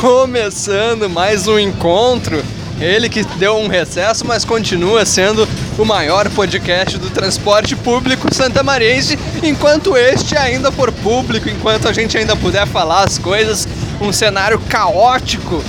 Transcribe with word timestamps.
Começando 0.00 1.10
mais 1.10 1.46
um 1.46 1.58
encontro. 1.58 2.42
Ele 2.80 3.06
que 3.06 3.22
deu 3.22 3.58
um 3.58 3.68
recesso, 3.68 4.26
mas 4.26 4.46
continua 4.46 5.04
sendo 5.04 5.46
o 5.78 5.84
maior 5.84 6.26
podcast 6.30 6.96
do 6.96 7.10
transporte 7.10 7.76
público 7.76 8.34
santamariense, 8.34 9.18
enquanto 9.42 9.94
este 9.98 10.34
ainda 10.38 10.72
for 10.72 10.90
público, 10.90 11.50
enquanto 11.50 11.86
a 11.86 11.92
gente 11.92 12.16
ainda 12.16 12.34
puder 12.34 12.66
falar 12.66 13.04
as 13.04 13.18
coisas, 13.18 13.68
um 14.00 14.10
cenário 14.10 14.58
caótico 14.70 15.62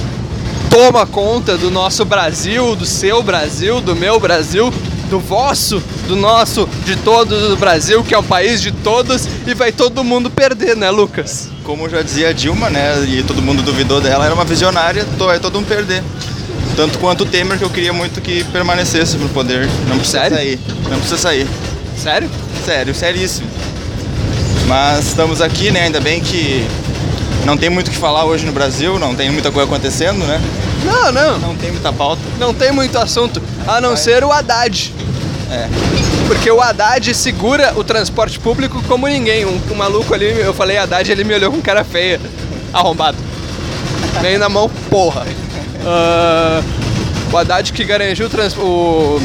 toma 0.70 1.06
conta 1.06 1.58
do 1.58 1.70
nosso 1.70 2.06
Brasil, 2.06 2.78
do 2.78 2.86
seu 2.86 3.22
Brasil, 3.22 3.82
do 3.82 3.94
meu 3.94 4.18
Brasil, 4.18 4.74
do 5.12 5.20
vosso, 5.20 5.84
do 6.08 6.16
nosso, 6.16 6.68
de 6.86 6.96
todos 6.96 7.50
do 7.50 7.58
Brasil, 7.58 8.02
que 8.02 8.16
é 8.16 8.18
um 8.18 8.24
país 8.24 8.62
de 8.62 8.72
todos 8.72 9.28
e 9.46 9.54
vai 9.54 9.70
todo 9.74 10.04
mundo 10.06 10.32
perder, 10.32 10.78
né, 10.78 10.90
Lucas? 10.90 11.50
Como 11.66 11.90
já 11.90 12.02
dizia 12.02 12.30
a 12.30 12.32
Dilma, 12.32 12.70
né, 12.70 13.04
e 13.06 13.22
todo 13.22 13.42
mundo 13.42 13.62
duvidou 13.62 14.00
dela, 14.00 14.24
era 14.24 14.34
uma 14.34 14.46
visionária, 14.46 15.06
vai 15.18 15.38
todo 15.38 15.56
mundo 15.56 15.68
perder. 15.68 16.02
Tanto 16.78 16.98
quanto 16.98 17.26
o 17.26 17.26
Temer, 17.26 17.58
que 17.58 17.66
eu 17.66 17.70
queria 17.70 17.92
muito 17.92 18.22
que 18.22 18.46
permanecesse 18.46 19.18
no 19.18 19.28
poder. 19.30 19.70
Não 19.90 19.98
precisa 19.98 20.20
Sério? 20.20 20.38
sair. 20.38 20.60
Não 20.90 20.98
precisa 20.98 21.18
sair. 21.18 21.48
Sério? 21.98 22.30
Sério, 22.66 22.96
seríssimo. 22.96 23.48
Mas 24.66 25.08
estamos 25.08 25.42
aqui, 25.42 25.70
né? 25.70 25.82
Ainda 25.82 26.00
bem 26.00 26.22
que 26.22 26.66
não 27.46 27.58
tem 27.58 27.70
muito 27.70 27.90
o 27.90 27.92
que 27.92 27.98
falar 27.98 28.24
hoje 28.24 28.46
no 28.46 28.54
Brasil, 28.54 28.98
não 28.98 29.14
tem 29.14 29.30
muita 29.30 29.52
coisa 29.52 29.68
acontecendo, 29.68 30.26
né? 30.26 30.42
Não, 30.86 31.12
não. 31.12 31.40
Não 31.40 31.56
tem 31.56 31.72
muita 31.72 31.92
pauta. 31.92 32.22
Não 32.40 32.54
tem 32.54 32.72
muito 32.72 32.98
assunto, 32.98 33.42
a 33.68 33.82
não 33.82 33.98
ser 33.98 34.24
o 34.24 34.32
Haddad. 34.32 34.94
É. 35.52 35.68
Porque 36.28 36.50
o 36.50 36.62
Haddad 36.62 37.14
segura 37.14 37.74
o 37.76 37.84
transporte 37.84 38.40
público 38.40 38.82
como 38.88 39.06
ninguém. 39.08 39.46
Um, 39.46 39.60
um 39.70 39.76
maluco 39.76 40.14
ali, 40.14 40.40
eu 40.40 40.54
falei 40.54 40.78
Haddad, 40.78 41.12
ele 41.12 41.26
me 41.26 41.34
olhou 41.34 41.52
com 41.52 41.62
cara 41.62 41.84
feia. 41.84 42.22
Arrombado. 42.72 43.18
Meio 44.22 44.40
na 44.40 44.48
mão, 44.48 44.70
porra. 44.90 45.26
Ah, 45.86 46.62
o 47.32 47.38
Haddad 47.38 47.74
que 47.74 47.84
garantiu 47.84 48.28
o, 48.28 49.18
o 49.18 49.20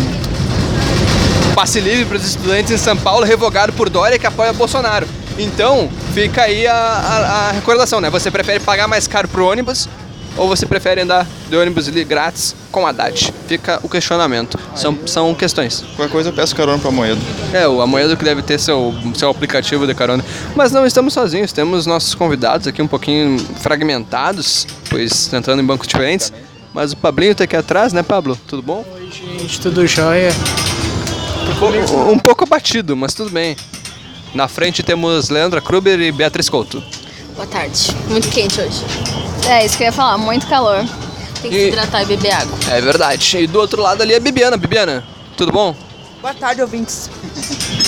passe 1.54 1.78
livre 1.78 2.04
para 2.06 2.16
os 2.16 2.26
estudantes 2.26 2.72
em 2.72 2.76
São 2.76 2.96
Paulo, 2.96 3.24
revogado 3.24 3.72
por 3.72 3.88
Dória, 3.88 4.18
que 4.18 4.26
apoia 4.26 4.52
Bolsonaro. 4.52 5.06
Então, 5.38 5.88
fica 6.12 6.42
aí 6.42 6.66
a, 6.66 6.74
a, 6.74 7.48
a 7.48 7.52
recordação, 7.52 8.00
né? 8.00 8.10
Você 8.10 8.32
prefere 8.32 8.58
pagar 8.58 8.88
mais 8.88 9.06
caro 9.06 9.28
pro 9.28 9.46
ônibus 9.46 9.88
ou 10.36 10.48
você 10.48 10.66
prefere 10.66 11.00
andar 11.00 11.26
de 11.48 11.56
ônibus 11.56 11.88
ali 11.88 12.04
grátis 12.04 12.54
com 12.70 12.86
Haddad? 12.86 13.32
Fica 13.46 13.80
o 13.82 13.88
questionamento. 13.88 14.58
São, 14.74 14.98
são 15.06 15.34
questões. 15.34 15.84
Qualquer 15.96 16.12
coisa 16.12 16.28
eu 16.30 16.32
peço 16.32 16.54
carona 16.54 16.78
pra 16.78 16.90
Moedo. 16.90 17.20
É, 17.52 17.66
o 17.66 17.80
Amoedo 17.80 18.16
que 18.16 18.24
deve 18.24 18.42
ter 18.42 18.58
seu, 18.58 18.94
seu 19.14 19.30
aplicativo 19.30 19.86
de 19.86 19.94
carona. 19.94 20.24
Mas 20.54 20.72
não 20.72 20.86
estamos 20.86 21.14
sozinhos, 21.14 21.52
temos 21.52 21.86
nossos 21.86 22.14
convidados 22.14 22.66
aqui 22.66 22.82
um 22.82 22.88
pouquinho 22.88 23.38
fragmentados, 23.60 24.66
pois 24.90 25.26
tentando 25.26 25.62
em 25.62 25.64
bancos 25.64 25.88
diferentes. 25.88 26.32
Mas 26.74 26.92
o 26.92 26.96
Pablinho 26.96 27.34
tá 27.34 27.44
aqui 27.44 27.56
atrás, 27.56 27.92
né, 27.92 28.02
Pablo? 28.02 28.38
Tudo 28.46 28.62
bom? 28.62 28.84
Oi, 28.94 29.10
gente, 29.10 29.60
tudo 29.60 29.86
jóia? 29.86 30.30
Um, 31.90 32.12
um 32.12 32.18
pouco 32.18 32.44
abatido, 32.44 32.94
mas 32.94 33.14
tudo 33.14 33.30
bem. 33.30 33.56
Na 34.34 34.46
frente 34.48 34.82
temos 34.82 35.30
Leandra 35.30 35.62
Kruber 35.62 35.98
e 35.98 36.12
Beatriz 36.12 36.50
Couto. 36.50 36.82
Boa 37.34 37.46
tarde. 37.46 37.96
Muito 38.08 38.28
quente 38.28 38.60
hoje. 38.60 38.82
É, 39.48 39.64
isso 39.64 39.76
que 39.76 39.82
eu 39.84 39.86
ia 39.86 39.92
falar, 39.92 40.18
muito 40.18 40.46
calor. 40.46 40.84
Tem 41.40 41.50
que 41.50 41.56
E- 41.56 41.60
se 41.62 41.68
hidratar 41.68 42.02
e 42.02 42.06
beber 42.06 42.32
água. 42.32 42.58
É 42.70 42.80
verdade. 42.80 43.38
E 43.38 43.46
do 43.46 43.58
outro 43.60 43.80
lado 43.82 44.02
ali 44.02 44.12
é 44.14 44.16
a 44.16 44.20
Bibiana. 44.20 44.56
Bibiana, 44.56 45.04
tudo 45.36 45.52
bom? 45.52 45.74
Boa 46.20 46.34
tarde, 46.34 46.60
ouvintes. 46.62 47.08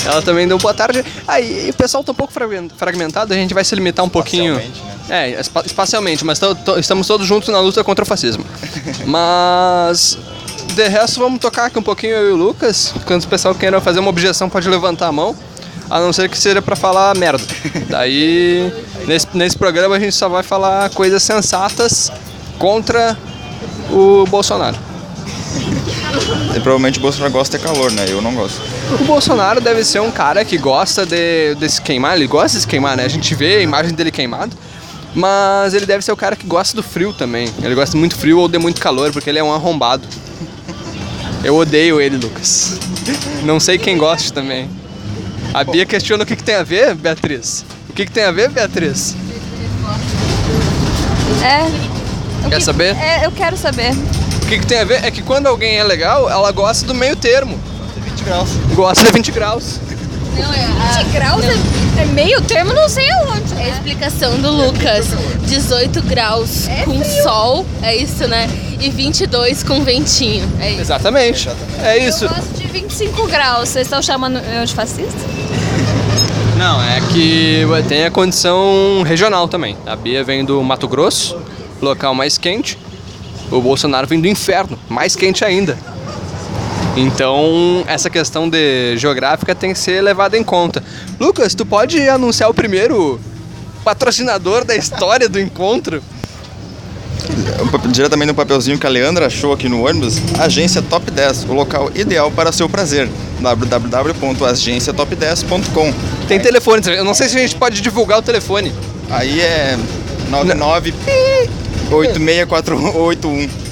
Ela 0.06 0.22
também 0.22 0.46
deu 0.46 0.58
boa 0.58 0.72
tarde. 0.72 1.04
Aí, 1.26 1.70
o 1.70 1.74
pessoal 1.74 2.04
tá 2.04 2.12
um 2.12 2.14
pouco 2.14 2.32
fragmen- 2.32 2.70
fragmentado, 2.76 3.32
a 3.32 3.36
gente 3.36 3.52
vai 3.52 3.64
se 3.64 3.74
limitar 3.74 4.04
um 4.04 4.08
pouquinho. 4.08 4.54
Espacialmente, 4.60 4.88
É, 5.10 5.40
espa- 5.40 5.62
espacialmente, 5.64 6.24
mas 6.24 6.38
to- 6.38 6.54
to- 6.54 6.78
estamos 6.78 7.06
todos 7.06 7.26
juntos 7.26 7.48
na 7.48 7.58
luta 7.60 7.82
contra 7.82 8.04
o 8.04 8.06
fascismo. 8.06 8.44
mas. 9.06 10.18
De 10.74 10.86
resto, 10.86 11.18
vamos 11.18 11.40
tocar 11.40 11.64
aqui 11.66 11.78
um 11.78 11.82
pouquinho 11.82 12.12
eu 12.12 12.28
e 12.28 12.32
o 12.32 12.36
Lucas. 12.36 12.92
Quando 13.04 13.24
o 13.24 13.26
pessoal 13.26 13.52
queira 13.54 13.80
fazer 13.80 13.98
uma 13.98 14.10
objeção, 14.10 14.48
pode 14.48 14.68
levantar 14.68 15.08
a 15.08 15.12
mão. 15.12 15.34
A 15.90 16.00
não 16.00 16.12
ser 16.12 16.28
que 16.28 16.38
seja 16.38 16.60
pra 16.60 16.76
falar 16.76 17.16
merda. 17.16 17.42
Daí, 17.88 18.72
nesse, 19.06 19.26
nesse 19.34 19.56
programa, 19.56 19.96
a 19.96 20.00
gente 20.00 20.14
só 20.14 20.28
vai 20.28 20.42
falar 20.42 20.90
coisas 20.90 21.22
sensatas 21.22 22.12
contra 22.58 23.16
o 23.90 24.24
Bolsonaro. 24.28 24.76
E 26.54 26.60
provavelmente 26.60 26.98
o 26.98 27.02
Bolsonaro 27.02 27.32
gosta 27.32 27.58
de 27.58 27.64
calor, 27.64 27.92
né? 27.92 28.06
Eu 28.08 28.20
não 28.20 28.34
gosto. 28.34 28.60
O 29.00 29.04
Bolsonaro 29.04 29.60
deve 29.60 29.84
ser 29.84 30.00
um 30.00 30.10
cara 30.10 30.44
que 30.44 30.56
gosta 30.56 31.06
de, 31.06 31.54
de 31.54 31.68
se 31.68 31.80
queimar, 31.80 32.16
ele 32.16 32.26
gosta 32.26 32.56
de 32.56 32.62
se 32.62 32.66
queimar, 32.66 32.96
né? 32.96 33.04
A 33.04 33.08
gente 33.08 33.34
vê 33.34 33.56
a 33.56 33.60
imagem 33.60 33.94
dele 33.94 34.10
queimado, 34.10 34.56
mas 35.14 35.74
ele 35.74 35.86
deve 35.86 36.04
ser 36.04 36.10
o 36.12 36.16
cara 36.16 36.34
que 36.34 36.46
gosta 36.46 36.74
do 36.74 36.82
frio 36.82 37.12
também. 37.12 37.52
Ele 37.62 37.74
gosta 37.74 37.96
muito 37.96 38.16
frio 38.16 38.38
ou 38.38 38.48
de 38.48 38.58
muito 38.58 38.80
calor, 38.80 39.12
porque 39.12 39.28
ele 39.28 39.38
é 39.38 39.44
um 39.44 39.52
arrombado. 39.52 40.06
Eu 41.44 41.56
odeio 41.56 42.00
ele, 42.00 42.16
Lucas. 42.16 42.78
Não 43.44 43.60
sei 43.60 43.78
quem 43.78 43.96
gosta 43.96 44.32
também. 44.32 44.68
A 45.54 45.64
Bia 45.64 45.84
questiona 45.86 46.22
o 46.22 46.26
que, 46.26 46.36
que 46.36 46.42
tem 46.44 46.54
a 46.56 46.62
ver, 46.62 46.94
Beatriz. 46.94 47.64
O 47.88 47.92
que, 47.92 48.04
que 48.06 48.12
tem 48.12 48.24
a 48.24 48.30
ver, 48.30 48.50
Beatriz? 48.50 49.14
É. 51.42 51.64
o 52.46 52.50
Quer 52.50 52.56
que- 52.58 52.64
saber? 52.64 52.96
É, 52.96 53.26
eu 53.26 53.32
quero 53.32 53.56
saber. 53.56 53.92
O 54.42 54.46
que, 54.48 54.58
que 54.60 54.66
tem 54.66 54.78
a 54.80 54.84
ver 54.84 55.04
é 55.04 55.10
que 55.10 55.22
quando 55.22 55.46
alguém 55.46 55.76
é 55.76 55.84
legal, 55.84 56.28
ela 56.30 56.50
gosta 56.52 56.86
do 56.86 56.94
meio 56.94 57.16
termo. 57.16 57.58
20 57.96 58.24
graus. 58.24 58.48
Gosta 58.74 59.04
de 59.04 59.12
20 59.12 59.30
graus. 59.32 59.80
Não, 60.38 60.52
é 60.52 61.02
20 61.04 61.12
graus 61.12 61.44
é, 61.44 62.02
é 62.02 62.04
meio 62.06 62.40
termo, 62.42 62.72
não 62.72 62.88
sei 62.88 63.10
aonde. 63.10 63.54
É 63.54 63.64
a 63.64 63.68
explicação 63.68 64.38
do 64.40 64.50
Lucas. 64.50 65.06
18 65.46 66.02
graus 66.02 66.68
com 66.84 67.02
sol, 67.22 67.66
é 67.82 67.96
isso, 67.96 68.26
né? 68.28 68.48
E 68.80 68.90
22 68.90 69.62
com 69.62 69.82
ventinho. 69.82 70.48
É 70.60 70.70
isso. 70.72 70.80
Exatamente. 70.82 71.48
É 71.82 71.98
isso. 71.98 72.24
Eu 72.24 72.28
gosto 72.28 72.54
de 72.54 72.66
25 72.66 73.26
graus. 73.26 73.70
Vocês 73.70 73.86
estão 73.86 74.00
chamando 74.00 74.38
eu 74.38 74.64
de 74.64 74.74
fascista? 74.74 75.18
Não, 76.56 76.82
é 76.82 77.00
que 77.12 77.64
tem 77.88 78.04
a 78.04 78.10
condição 78.10 79.02
regional 79.04 79.46
também. 79.46 79.76
A 79.86 79.94
Bia 79.94 80.24
vem 80.24 80.44
do 80.44 80.62
Mato 80.62 80.88
Grosso, 80.88 81.40
local 81.80 82.14
mais 82.14 82.36
quente. 82.36 82.76
O 83.50 83.60
Bolsonaro 83.60 84.06
vem 84.06 84.20
do 84.20 84.26
inferno, 84.26 84.78
mais 84.88 85.14
quente 85.14 85.44
ainda. 85.44 85.78
Então, 86.98 87.84
essa 87.86 88.10
questão 88.10 88.50
de 88.50 88.96
geográfica 88.96 89.54
tem 89.54 89.72
que 89.72 89.78
ser 89.78 90.02
levada 90.02 90.36
em 90.36 90.42
conta. 90.42 90.82
Lucas, 91.20 91.54
tu 91.54 91.64
pode 91.64 92.08
anunciar 92.08 92.50
o 92.50 92.54
primeiro 92.54 93.20
patrocinador 93.84 94.64
da 94.64 94.74
história 94.74 95.28
do 95.28 95.38
encontro? 95.38 96.02
Pap- 97.70 97.86
Diretamente 97.88 98.26
no 98.28 98.34
papelzinho 98.34 98.76
que 98.78 98.86
a 98.86 98.90
Leandra 98.90 99.26
achou 99.26 99.52
aqui 99.52 99.68
no 99.68 99.86
ônibus, 99.86 100.16
Agência 100.40 100.82
Top 100.82 101.08
10, 101.08 101.44
o 101.44 101.52
local 101.52 101.88
ideal 101.94 102.32
para 102.32 102.50
seu 102.50 102.68
prazer. 102.68 103.08
www.agenciatop10.com 103.40 105.94
Tem 106.26 106.40
telefone, 106.40 106.82
eu 106.96 107.04
não 107.04 107.14
sei 107.14 107.28
se 107.28 107.36
a 107.36 107.40
gente 107.40 107.54
pode 107.54 107.80
divulgar 107.80 108.18
o 108.18 108.22
telefone. 108.22 108.72
Aí 109.08 109.40
é 109.40 109.78
99 110.30 110.92
864181. 111.92 113.67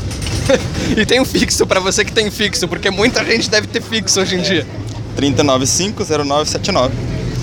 E 0.97 1.05
tem 1.05 1.21
um 1.21 1.25
fixo 1.25 1.67
pra 1.67 1.81
você 1.81 2.05
que 2.05 2.13
tem 2.13 2.31
fixo, 2.31 2.67
porque 2.69 2.91
muita 2.91 3.25
gente 3.25 3.51
deve 3.51 3.67
ter 3.67 3.83
fixo 3.83 4.21
hoje 4.21 4.37
em 4.37 4.43
dia. 4.43 4.67
3950979. 5.21 6.91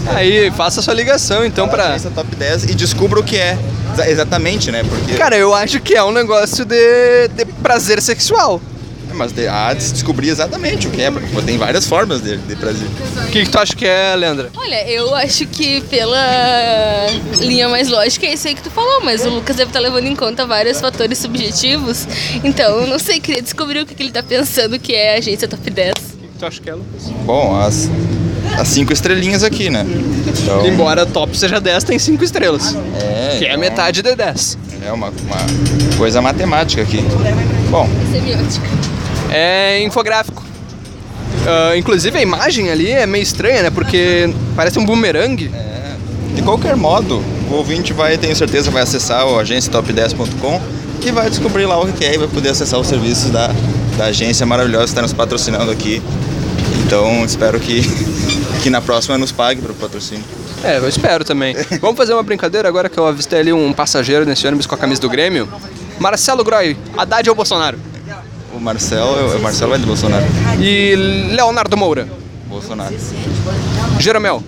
Aí, 0.08 0.52
faça 0.52 0.81
sua 0.81 0.94
ligação 0.94 1.46
então 1.46 1.68
pra. 1.68 1.90
Agência 1.90 2.12
Top 2.12 2.36
10 2.36 2.66
e 2.66 2.75
descubra 2.75 3.19
o 3.19 3.24
que 3.24 3.38
é. 3.38 3.58
Exa- 3.94 4.09
Exatamente, 4.09 4.69
né? 4.72 4.84
Porque. 4.84 5.13
Cara, 5.13 5.38
eu 5.38 5.53
acho 5.53 5.80
que 5.80 5.96
é 5.96 6.03
um 6.03 6.12
negócio 6.12 6.66
de, 6.66 7.30
de 7.30 7.46
prazer 7.62 8.02
sexual. 8.02 8.62
Mas 9.13 9.31
de, 9.31 9.47
há 9.47 9.74
de 9.74 9.84
se 9.84 9.94
descobrir 9.94 10.29
exatamente 10.29 10.88
o 10.88 10.91
que 10.91 11.01
é, 11.01 11.12
porque 11.12 11.28
tem 11.44 11.57
várias 11.57 11.85
formas 11.88 12.22
de, 12.22 12.38
de 12.38 12.56
prazer. 12.56 12.88
O 13.28 13.31
que, 13.31 13.44
que 13.46 13.50
tu 13.50 13.59
acha 13.59 13.75
que 13.75 13.85
é, 13.85 14.16
Leandra? 14.16 14.50
Olha, 14.56 14.88
eu 14.90 15.13
acho 15.16 15.46
que 15.46 15.81
pela 15.81 17.07
linha 17.40 17.69
mais 17.69 17.90
lógica 17.90 18.25
é 18.25 18.34
isso 18.34 18.47
aí 18.47 18.56
que 18.56 18.62
tu 18.63 18.72
falou, 18.72 19.01
mas 19.03 19.25
o 19.25 19.29
Lucas 19.29 19.56
deve 19.56 19.69
estar 19.69 19.79
levando 19.79 20.07
em 20.07 20.16
conta 20.16 20.46
vários 20.46 20.79
fatores 20.81 21.18
subjetivos. 21.19 22.07
Então, 22.44 22.81
eu 22.81 22.88
não 22.88 23.00
sei, 23.00 23.19
queria 23.19 23.42
descobrir 23.42 23.81
o 23.81 23.86
que, 23.86 23.94
que 23.95 24.04
ele 24.04 24.12
tá 24.12 24.24
pensando 24.24 24.80
que 24.80 24.94
é 24.94 25.15
a 25.15 25.18
agência 25.19 25.48
Top 25.48 25.69
10. 25.69 25.92
O 25.92 26.18
que, 26.18 26.27
que 26.27 26.39
tu 26.39 26.45
acha 26.45 26.62
que 26.62 26.69
é, 26.69 26.74
Lucas? 26.74 27.04
Bom, 27.25 27.56
as, 27.60 27.89
as 28.57 28.68
cinco 28.68 28.92
estrelinhas 28.94 29.44
aqui, 29.44 29.69
né? 29.69 29.86
Então, 30.27 30.65
Embora 30.65 31.06
top 31.06 31.38
seja 31.38 31.60
10, 31.62 31.83
tem 31.83 32.00
5 32.00 32.24
estrelas. 32.24 32.75
é, 33.01 33.38
Que 33.38 33.45
é 33.45 33.50
a 33.50 33.51
então, 33.51 33.60
metade 33.60 34.01
de 34.01 34.15
10. 34.15 34.57
É 34.86 34.92
uma, 34.92 35.07
uma 35.10 35.98
coisa 35.98 36.21
matemática 36.21 36.81
aqui. 36.81 37.00
Bom, 37.69 37.88
Semiótica. 38.12 38.68
É 39.33 39.83
infográfico. 39.83 40.44
Ah, 41.45 41.75
inclusive 41.75 42.18
a 42.18 42.21
imagem 42.21 42.69
ali 42.69 42.91
é 42.91 43.06
meio 43.06 43.24
estranha, 43.24 43.63
né? 43.63 43.69
Porque 43.69 44.33
parece 44.56 44.80
um 44.80 44.85
bumerangue. 44.85 45.51
de 46.35 46.41
qualquer 46.41 46.75
modo, 46.75 47.24
o 47.50 47.56
ouvinte 47.56 47.94
vai, 47.94 48.18
tenho 48.18 48.35
certeza, 48.35 48.71
vai 48.71 48.83
acessar 48.83 49.27
o 49.27 49.38
agenciatop10.com 49.39 50.62
e 51.06 51.12
vai 51.12 51.30
descobrir 51.30 51.65
lá 51.65 51.80
o 51.80 51.91
que 51.91 52.06
é 52.06 52.15
e 52.15 52.18
vai 52.18 52.27
poder 52.27 52.50
acessar 52.50 52.80
os 52.80 52.88
serviços 52.88 53.30
da, 53.30 53.51
da 53.97 54.06
agência 54.06 54.45
maravilhosa 54.45 54.85
que 54.85 54.91
está 54.91 55.01
nos 55.01 55.13
patrocinando 55.13 55.71
aqui. 55.71 56.01
Então, 56.86 57.24
espero 57.25 57.59
que, 57.59 57.81
que 58.63 58.69
na 58.69 58.81
próxima 58.81 59.18
nos 59.18 59.31
pague 59.31 59.62
para 59.62 59.71
o 59.71 59.75
patrocínio. 59.75 60.24
É, 60.63 60.77
eu 60.77 60.88
espero 60.88 61.25
também. 61.25 61.56
Vamos 61.81 61.97
fazer 61.97 62.13
uma 62.13 62.24
brincadeira 62.24 62.68
agora 62.68 62.88
que 62.88 62.97
eu 62.97 63.06
avistei 63.06 63.39
ali 63.39 63.53
um 63.53 63.74
passageiro 63.74 64.25
nesse 64.25 64.47
ônibus 64.47 64.65
com 64.65 64.75
a 64.75 64.77
camisa 64.77 65.01
do 65.01 65.09
Grêmio. 65.09 65.47
Marcelo 66.00 66.44
Groy, 66.44 66.77
Haddad 66.97 67.29
ou 67.29 67.36
Bolsonaro? 67.36 67.77
Marcelo, 68.63 69.39
Marcelo 69.42 69.71
vai 69.71 69.80
de 69.80 69.86
Bolsonaro. 69.86 70.25
E 70.60 70.95
Leonardo 71.36 71.75
Moura, 71.77 72.07
Bolsonaro. 72.48 72.95
Jeromel, 74.00 74.42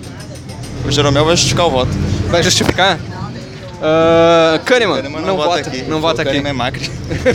O 0.86 0.92
Jeromel 0.92 1.26
vai 1.26 1.36
justificar 1.36 1.68
o 1.68 1.70
voto. 1.72 1.92
vai 2.30 2.42
justificar? 2.42 2.98
Uh, 3.76 4.58
Kahneman, 4.66 4.96
Kahneman 5.02 5.22
não, 5.22 5.36
vota, 5.36 5.72
não 5.88 6.02
vota 6.02 6.20
o 6.20 6.22
aqui. 6.22 6.30
Kahneman 6.32 6.50
é 6.50 6.54
Macri. 6.54 6.90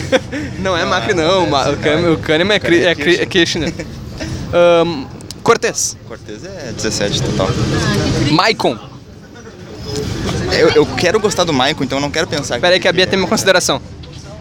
Não 0.59 0.75
é 0.75 0.83
Macri 0.85 1.13
não, 1.13 1.47
Ma- 1.47 1.69
o 1.69 1.77
Kahneman, 1.77 2.11
o 2.13 2.17
Kahneman 2.17 2.53
é, 2.55 2.57
é, 2.57 2.95
Cri- 2.95 3.15
é 3.19 3.25
Kirchner. 3.25 3.71
Ahn, 4.51 5.05
Cortez, 5.43 5.95
Cortez 6.07 6.43
é 6.43 6.71
17 6.75 7.21
total. 7.21 7.47
Maicon, 8.31 8.77
Eu, 10.51 10.69
eu 10.69 10.85
quero 10.85 11.19
gostar 11.19 11.43
do 11.45 11.53
Maicon, 11.53 11.83
então 11.83 11.97
eu 11.99 12.01
não 12.01 12.11
quero 12.11 12.27
pensar. 12.27 12.59
pera 12.59 12.73
aí 12.75 12.79
que 12.79 12.87
a 12.87 12.91
Bia 12.93 13.07
tem 13.07 13.17
uma 13.17 13.27
consideração. 13.27 13.79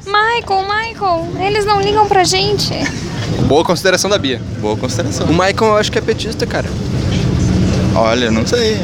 Michael, 0.06 0.62
Michael, 0.64 1.28
eles 1.46 1.64
não 1.64 1.80
ligam 1.80 2.06
pra 2.06 2.24
gente. 2.24 2.72
Boa 3.46 3.64
consideração 3.64 4.08
da 4.10 4.18
Bia. 4.18 4.40
Boa 4.60 4.76
consideração. 4.76 5.26
O 5.26 5.32
Maicon 5.32 5.66
eu 5.66 5.76
acho 5.76 5.90
que 5.92 5.98
é 5.98 6.00
petista, 6.00 6.46
cara. 6.46 6.68
Olha, 7.94 8.26
eu 8.26 8.32
não 8.32 8.46
sei. 8.46 8.78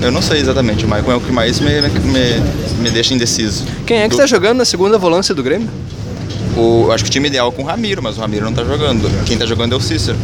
Eu 0.00 0.10
não 0.10 0.22
sei 0.22 0.40
exatamente. 0.40 0.84
O 0.84 0.88
Maicon 0.88 1.12
é 1.12 1.16
o 1.16 1.20
que 1.20 1.30
mais 1.32 1.60
me, 1.60 1.70
me, 1.80 2.40
me 2.80 2.90
deixa 2.90 3.14
indeciso. 3.14 3.64
Quem 3.86 3.98
é 3.98 4.02
que 4.04 4.10
Do- 4.10 4.16
tá 4.18 4.26
jogando 4.26 4.58
na 4.58 4.64
segunda 4.64 4.96
volância 4.98 5.34
do 5.34 5.42
Grêmio? 5.42 5.68
O, 6.56 6.84
eu 6.86 6.92
acho 6.92 7.04
que 7.04 7.10
o 7.10 7.12
time 7.12 7.28
ideal 7.28 7.48
é 7.48 7.52
com 7.52 7.62
o 7.62 7.66
Ramiro, 7.66 8.02
mas 8.02 8.16
o 8.16 8.20
Ramiro 8.20 8.44
não 8.44 8.52
tá 8.52 8.64
jogando. 8.64 9.08
Quem 9.24 9.36
tá 9.38 9.46
jogando 9.46 9.72
é 9.74 9.76
o 9.76 9.80
Cícero. 9.80 10.18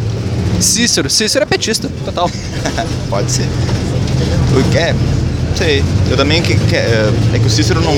Cícero, 0.60 1.08
Cícero 1.08 1.42
é 1.44 1.46
petista, 1.46 1.90
total. 2.04 2.30
Pode 3.08 3.30
ser. 3.30 3.46
O 4.56 4.70
que 4.70 4.78
é? 4.78 4.92
Não 4.92 5.56
sei. 5.56 5.84
Eu 6.10 6.16
também 6.16 6.42
que, 6.42 6.54
que- 6.56 6.76
é, 6.76 7.08
é 7.34 7.38
que 7.38 7.46
o 7.46 7.50
Cícero 7.50 7.80
não. 7.80 7.92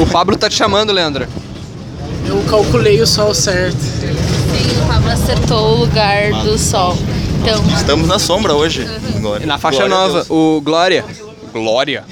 O 0.00 0.06
Pablo 0.06 0.36
tá 0.36 0.48
te 0.48 0.54
chamando, 0.54 0.92
Leandro. 0.92 1.26
eu 2.26 2.42
calculei 2.48 3.00
o 3.00 3.06
sol 3.06 3.34
certo. 3.34 3.78
Sim, 3.78 4.82
o 4.82 4.86
Pablo 4.86 5.10
acertou 5.10 5.76
o 5.76 5.80
lugar 5.80 6.32
do 6.44 6.56
sol. 6.56 6.96
Então, 7.40 7.62
Estamos 7.76 8.06
na 8.06 8.18
sombra 8.18 8.54
hoje. 8.54 8.86
E 9.42 9.46
na 9.46 9.58
faixa 9.58 9.86
Glória 9.86 9.96
nova, 9.96 10.26
o 10.28 10.60
Glória. 10.60 11.04
Glória. 11.52 12.04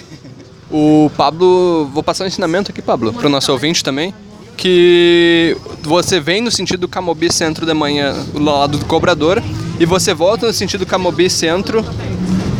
O 0.70 1.10
Pablo, 1.16 1.88
vou 1.92 2.02
passar 2.02 2.24
um 2.24 2.26
ensinamento 2.26 2.70
aqui, 2.72 2.82
Pablo, 2.82 3.12
pro 3.12 3.28
nosso 3.28 3.52
ouvinte 3.52 3.84
também. 3.84 4.12
Que 4.56 5.56
você 5.82 6.18
vem 6.18 6.40
no 6.40 6.50
sentido 6.50 6.88
Camobi 6.88 7.32
Centro 7.32 7.66
de 7.66 7.74
manhã, 7.74 8.14
do 8.32 8.42
lado 8.42 8.78
do 8.78 8.86
cobrador, 8.86 9.42
e 9.78 9.84
você 9.84 10.12
volta 10.14 10.46
no 10.46 10.52
sentido 10.52 10.86
Camobi 10.86 11.28
Centro 11.28 11.84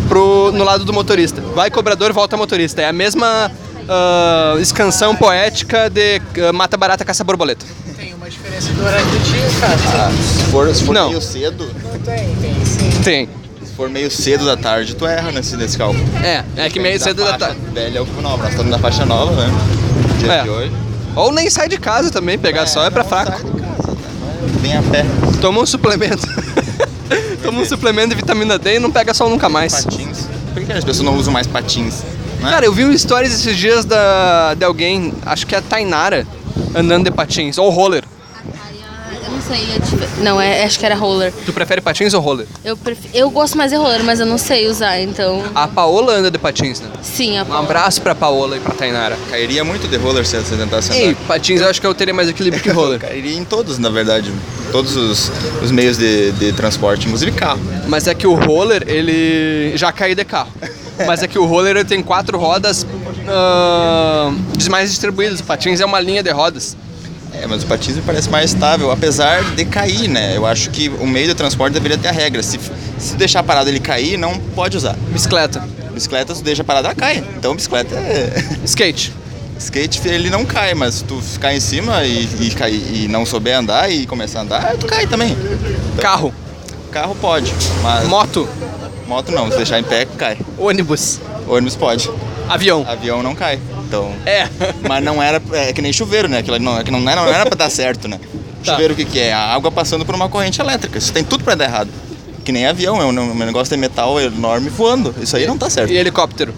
pro, 0.08 0.52
no 0.52 0.62
lado 0.62 0.84
do 0.84 0.92
motorista. 0.92 1.40
Vai 1.54 1.70
cobrador, 1.70 2.12
volta 2.12 2.36
motorista. 2.36 2.82
É 2.82 2.88
a 2.88 2.92
mesma 2.92 3.50
ah, 3.88 4.54
escansão 4.60 5.14
poética 5.14 5.88
de 5.90 6.20
ah, 6.48 6.52
Mata 6.52 6.76
Barata 6.76 7.04
Caça 7.04 7.24
Borboleta. 7.24 7.64
Tem 7.96 8.12
uma 8.14 8.28
diferença 8.28 8.72
do 8.72 8.84
horário 8.84 9.06
do 9.06 9.18
dia, 9.20 9.60
cara. 9.60 9.76
Ah, 10.08 10.10
se 10.12 10.44
for, 10.50 10.74
se 10.74 10.84
for 10.84 10.92
Não. 10.94 11.08
meio 11.08 11.20
cedo, 11.22 11.70
Tem, 12.04 12.34
tem, 12.36 12.64
sim. 12.64 12.90
Tem. 13.02 13.28
se 13.64 13.72
for 13.74 13.88
meio 13.88 14.10
cedo 14.10 14.44
da 14.44 14.56
tarde, 14.56 14.94
tu 14.94 15.06
erra 15.06 15.30
nesse, 15.32 15.56
nesse 15.56 15.76
cálculo. 15.78 16.04
É, 16.22 16.44
é 16.56 16.70
que 16.70 16.78
meio 16.80 16.98
cedo 17.00 17.18
da 17.24 17.30
faixa 17.32 17.38
tarde. 17.38 17.60
Velha 17.72 17.98
é 17.98 18.00
o 18.00 18.06
que 18.06 18.20
não, 18.22 18.36
nós 18.36 18.50
estamos 18.50 18.70
na 18.70 18.78
faixa 18.78 19.04
nova, 19.06 19.32
né? 19.32 19.50
Dia 20.18 20.32
É. 20.32 20.42
de 20.42 20.50
hoje. 20.50 20.72
Ou 21.14 21.32
nem 21.32 21.48
sai 21.48 21.68
de 21.68 21.78
casa 21.78 22.10
também, 22.10 22.38
pegar 22.38 22.66
sol 22.66 22.84
é 22.84 22.90
pra 22.90 23.02
não 23.02 23.08
fraco. 23.08 23.30
sai 23.40 23.50
de 23.50 23.60
casa, 23.60 23.82
tá? 23.96 23.96
Vem 24.60 24.76
a 24.76 24.82
pé. 24.82 25.04
Toma 25.40 25.60
um 25.62 25.66
suplemento. 25.66 26.26
Toma 27.42 27.60
um 27.60 27.64
suplemento 27.64 28.08
de 28.10 28.16
vitamina 28.16 28.58
D 28.58 28.76
e 28.76 28.78
não 28.78 28.90
pega 28.90 29.14
sol 29.14 29.30
nunca 29.30 29.48
mais. 29.48 29.84
Patins. 29.84 30.26
Por 30.52 30.62
que 30.64 30.72
as 30.72 30.84
pessoas 30.84 31.04
não 31.06 31.16
usam 31.16 31.32
mais 31.32 31.46
patins? 31.46 32.02
Né? 32.40 32.50
Cara, 32.50 32.64
eu 32.66 32.72
vi 32.72 32.84
um 32.84 32.96
stories 32.96 33.32
esses 33.32 33.56
dias 33.56 33.84
da, 33.84 34.54
de 34.54 34.64
alguém, 34.64 35.12
acho 35.24 35.46
que 35.46 35.54
é 35.54 35.58
a 35.58 35.62
Tainara, 35.62 36.26
andando 36.74 37.04
de 37.04 37.10
patins, 37.10 37.58
ou 37.58 37.70
roller. 37.70 38.04
eu 39.24 39.30
não 39.32 39.40
sei. 39.40 39.74
a 39.74 39.78
dif- 39.78 40.20
Não, 40.22 40.40
é, 40.40 40.64
acho 40.64 40.78
que 40.78 40.84
era 40.86 40.94
roller. 40.94 41.32
Tu 41.44 41.52
prefere 41.52 41.80
patins 41.80 42.12
ou 42.14 42.20
roller? 42.20 42.46
Eu, 42.64 42.76
pref... 42.76 42.98
eu 43.14 43.30
gosto 43.30 43.56
mais 43.56 43.70
de 43.70 43.76
roller, 43.76 44.02
mas 44.04 44.20
eu 44.20 44.26
não 44.26 44.38
sei 44.38 44.66
usar, 44.68 45.00
então. 45.00 45.42
A 45.54 45.66
Paola 45.66 46.12
anda 46.14 46.30
de 46.30 46.38
patins, 46.38 46.80
né? 46.80 46.88
Sim, 47.02 47.38
a 47.38 47.44
Um 47.44 47.52
abraço 47.54 48.00
pra 48.02 48.14
Paola 48.14 48.56
e 48.56 48.60
pra 48.60 48.74
Tainara. 48.74 49.16
Cairia 49.30 49.64
muito 49.64 49.88
de 49.88 49.96
roller 49.96 50.26
se 50.26 50.36
você 50.40 50.56
tentasse 50.56 50.90
andar. 50.92 51.10
E 51.10 51.14
patins 51.14 51.60
eu 51.60 51.68
acho 51.68 51.80
que 51.80 51.86
eu 51.86 51.94
teria 51.94 52.14
mais 52.14 52.28
equilíbrio 52.28 52.62
que 52.62 52.70
roller. 52.70 53.00
Cairia 53.00 53.36
em 53.36 53.44
todos, 53.44 53.78
na 53.78 53.88
verdade. 53.88 54.32
Todos 54.72 54.94
os, 54.96 55.30
os 55.62 55.70
meios 55.70 55.96
de, 55.96 56.32
de 56.32 56.52
transporte, 56.52 57.06
inclusive 57.06 57.32
carro. 57.32 57.60
Mas 57.88 58.06
é 58.06 58.14
que 58.14 58.26
o 58.26 58.34
roller, 58.34 58.84
ele 58.86 59.76
já 59.76 59.90
caiu 59.92 60.14
de 60.14 60.24
carro. 60.24 60.50
Mas 61.04 61.22
é 61.22 61.28
que 61.28 61.38
o 61.38 61.44
roller 61.44 61.84
tem 61.84 62.02
quatro 62.02 62.38
rodas 62.38 62.86
ah, 63.28 64.32
mais 64.70 64.90
distribuídas. 64.90 65.40
O 65.40 65.44
patins 65.44 65.80
é 65.80 65.84
uma 65.84 66.00
linha 66.00 66.22
de 66.22 66.30
rodas. 66.30 66.76
É, 67.32 67.46
mas 67.46 67.62
o 67.62 67.66
patins 67.66 67.96
me 67.96 68.02
parece 68.02 68.30
mais 68.30 68.52
estável, 68.52 68.90
apesar 68.90 69.42
de 69.54 69.64
cair, 69.64 70.08
né? 70.08 70.36
Eu 70.36 70.46
acho 70.46 70.70
que 70.70 70.88
o 70.88 71.06
meio 71.06 71.28
de 71.28 71.34
transporte 71.34 71.74
deveria 71.74 71.98
ter 71.98 72.08
a 72.08 72.12
regra. 72.12 72.42
Se, 72.42 72.58
se 72.98 73.14
deixar 73.16 73.42
parado 73.42 73.68
ele 73.68 73.80
cair, 73.80 74.16
não 74.16 74.38
pode 74.38 74.76
usar. 74.76 74.96
Bicicleta. 75.10 75.62
Bicicleta, 75.92 76.34
se 76.34 76.42
deixa 76.42 76.64
parado, 76.64 76.86
ela 76.86 76.94
cai. 76.94 77.22
Então 77.36 77.54
bicicleta 77.54 77.94
é... 77.94 78.32
Skate. 78.64 79.12
Skate, 79.58 80.06
ele 80.06 80.28
não 80.28 80.44
cai, 80.44 80.74
mas 80.74 80.96
se 80.96 81.04
tu 81.04 81.20
ficar 81.20 81.54
em 81.54 81.60
cima 81.60 82.04
e, 82.04 82.28
e, 82.40 82.50
cair, 82.50 83.04
e 83.04 83.08
não 83.08 83.24
souber 83.24 83.56
andar 83.56 83.90
e 83.90 84.06
começar 84.06 84.40
a 84.40 84.42
andar, 84.42 84.76
tu 84.76 84.86
cai 84.86 85.06
também. 85.06 85.36
Carro. 85.98 86.32
Carro 86.90 87.14
pode, 87.14 87.52
mas 87.82 88.06
Moto. 88.06 88.48
Moto 89.06 89.32
não. 89.32 89.50
Se 89.50 89.56
deixar 89.56 89.78
em 89.78 89.84
pé, 89.84 90.06
cai. 90.16 90.38
Ônibus. 90.58 91.20
Ônibus 91.48 91.76
pode. 91.76 92.10
Avião. 92.48 92.84
Avião 92.86 93.22
não 93.22 93.34
cai. 93.34 93.58
Então... 93.86 94.12
É. 94.24 94.48
Mas 94.88 95.04
não 95.04 95.22
era. 95.22 95.40
É 95.52 95.72
que 95.72 95.80
nem 95.82 95.92
chuveiro, 95.92 96.28
né? 96.28 96.38
Aquilo 96.38 96.58
não, 96.58 96.78
é 96.78 96.84
não, 96.84 97.08
era, 97.08 97.22
não 97.22 97.28
era 97.28 97.46
pra 97.46 97.56
dar 97.56 97.70
certo, 97.70 98.08
né? 98.08 98.18
Tá. 98.64 98.72
Chuveiro 98.72 98.94
o 98.94 98.96
que, 98.96 99.04
que 99.04 99.20
é? 99.20 99.32
A 99.32 99.54
água 99.54 99.70
passando 99.70 100.04
por 100.04 100.14
uma 100.14 100.28
corrente 100.28 100.60
elétrica. 100.60 100.98
Isso 100.98 101.12
tem 101.12 101.24
tudo 101.24 101.44
pra 101.44 101.54
dar 101.54 101.64
errado. 101.64 101.90
Que 102.44 102.52
nem 102.52 102.66
avião, 102.66 103.00
é 103.00 103.04
um, 103.04 103.08
um 103.08 103.34
negócio 103.34 103.74
de 103.74 103.80
metal 103.80 104.20
enorme 104.20 104.68
voando. 104.68 105.14
Isso 105.20 105.36
aí 105.36 105.46
não 105.46 105.58
tá 105.58 105.68
certo. 105.68 105.92
E 105.92 105.96
helicóptero. 105.96 106.54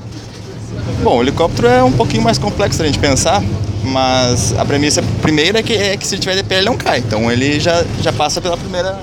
Bom, 1.02 1.18
o 1.18 1.22
helicóptero 1.22 1.68
é 1.68 1.82
um 1.82 1.92
pouquinho 1.92 2.22
mais 2.22 2.38
complexo 2.38 2.78
da 2.78 2.84
gente 2.84 2.98
pensar, 2.98 3.42
mas 3.84 4.52
a 4.58 4.64
premissa 4.64 5.02
primeira 5.22 5.60
é 5.60 5.62
que, 5.62 5.72
é 5.72 5.96
que 5.96 6.06
se 6.06 6.14
ele 6.14 6.20
tiver 6.20 6.36
de 6.36 6.42
pé 6.42 6.58
ele 6.58 6.66
não 6.66 6.76
cai. 6.76 6.98
Então 6.98 7.30
ele 7.30 7.58
já, 7.58 7.84
já 8.02 8.12
passa 8.12 8.40
pela 8.40 8.56
primeira, 8.56 9.00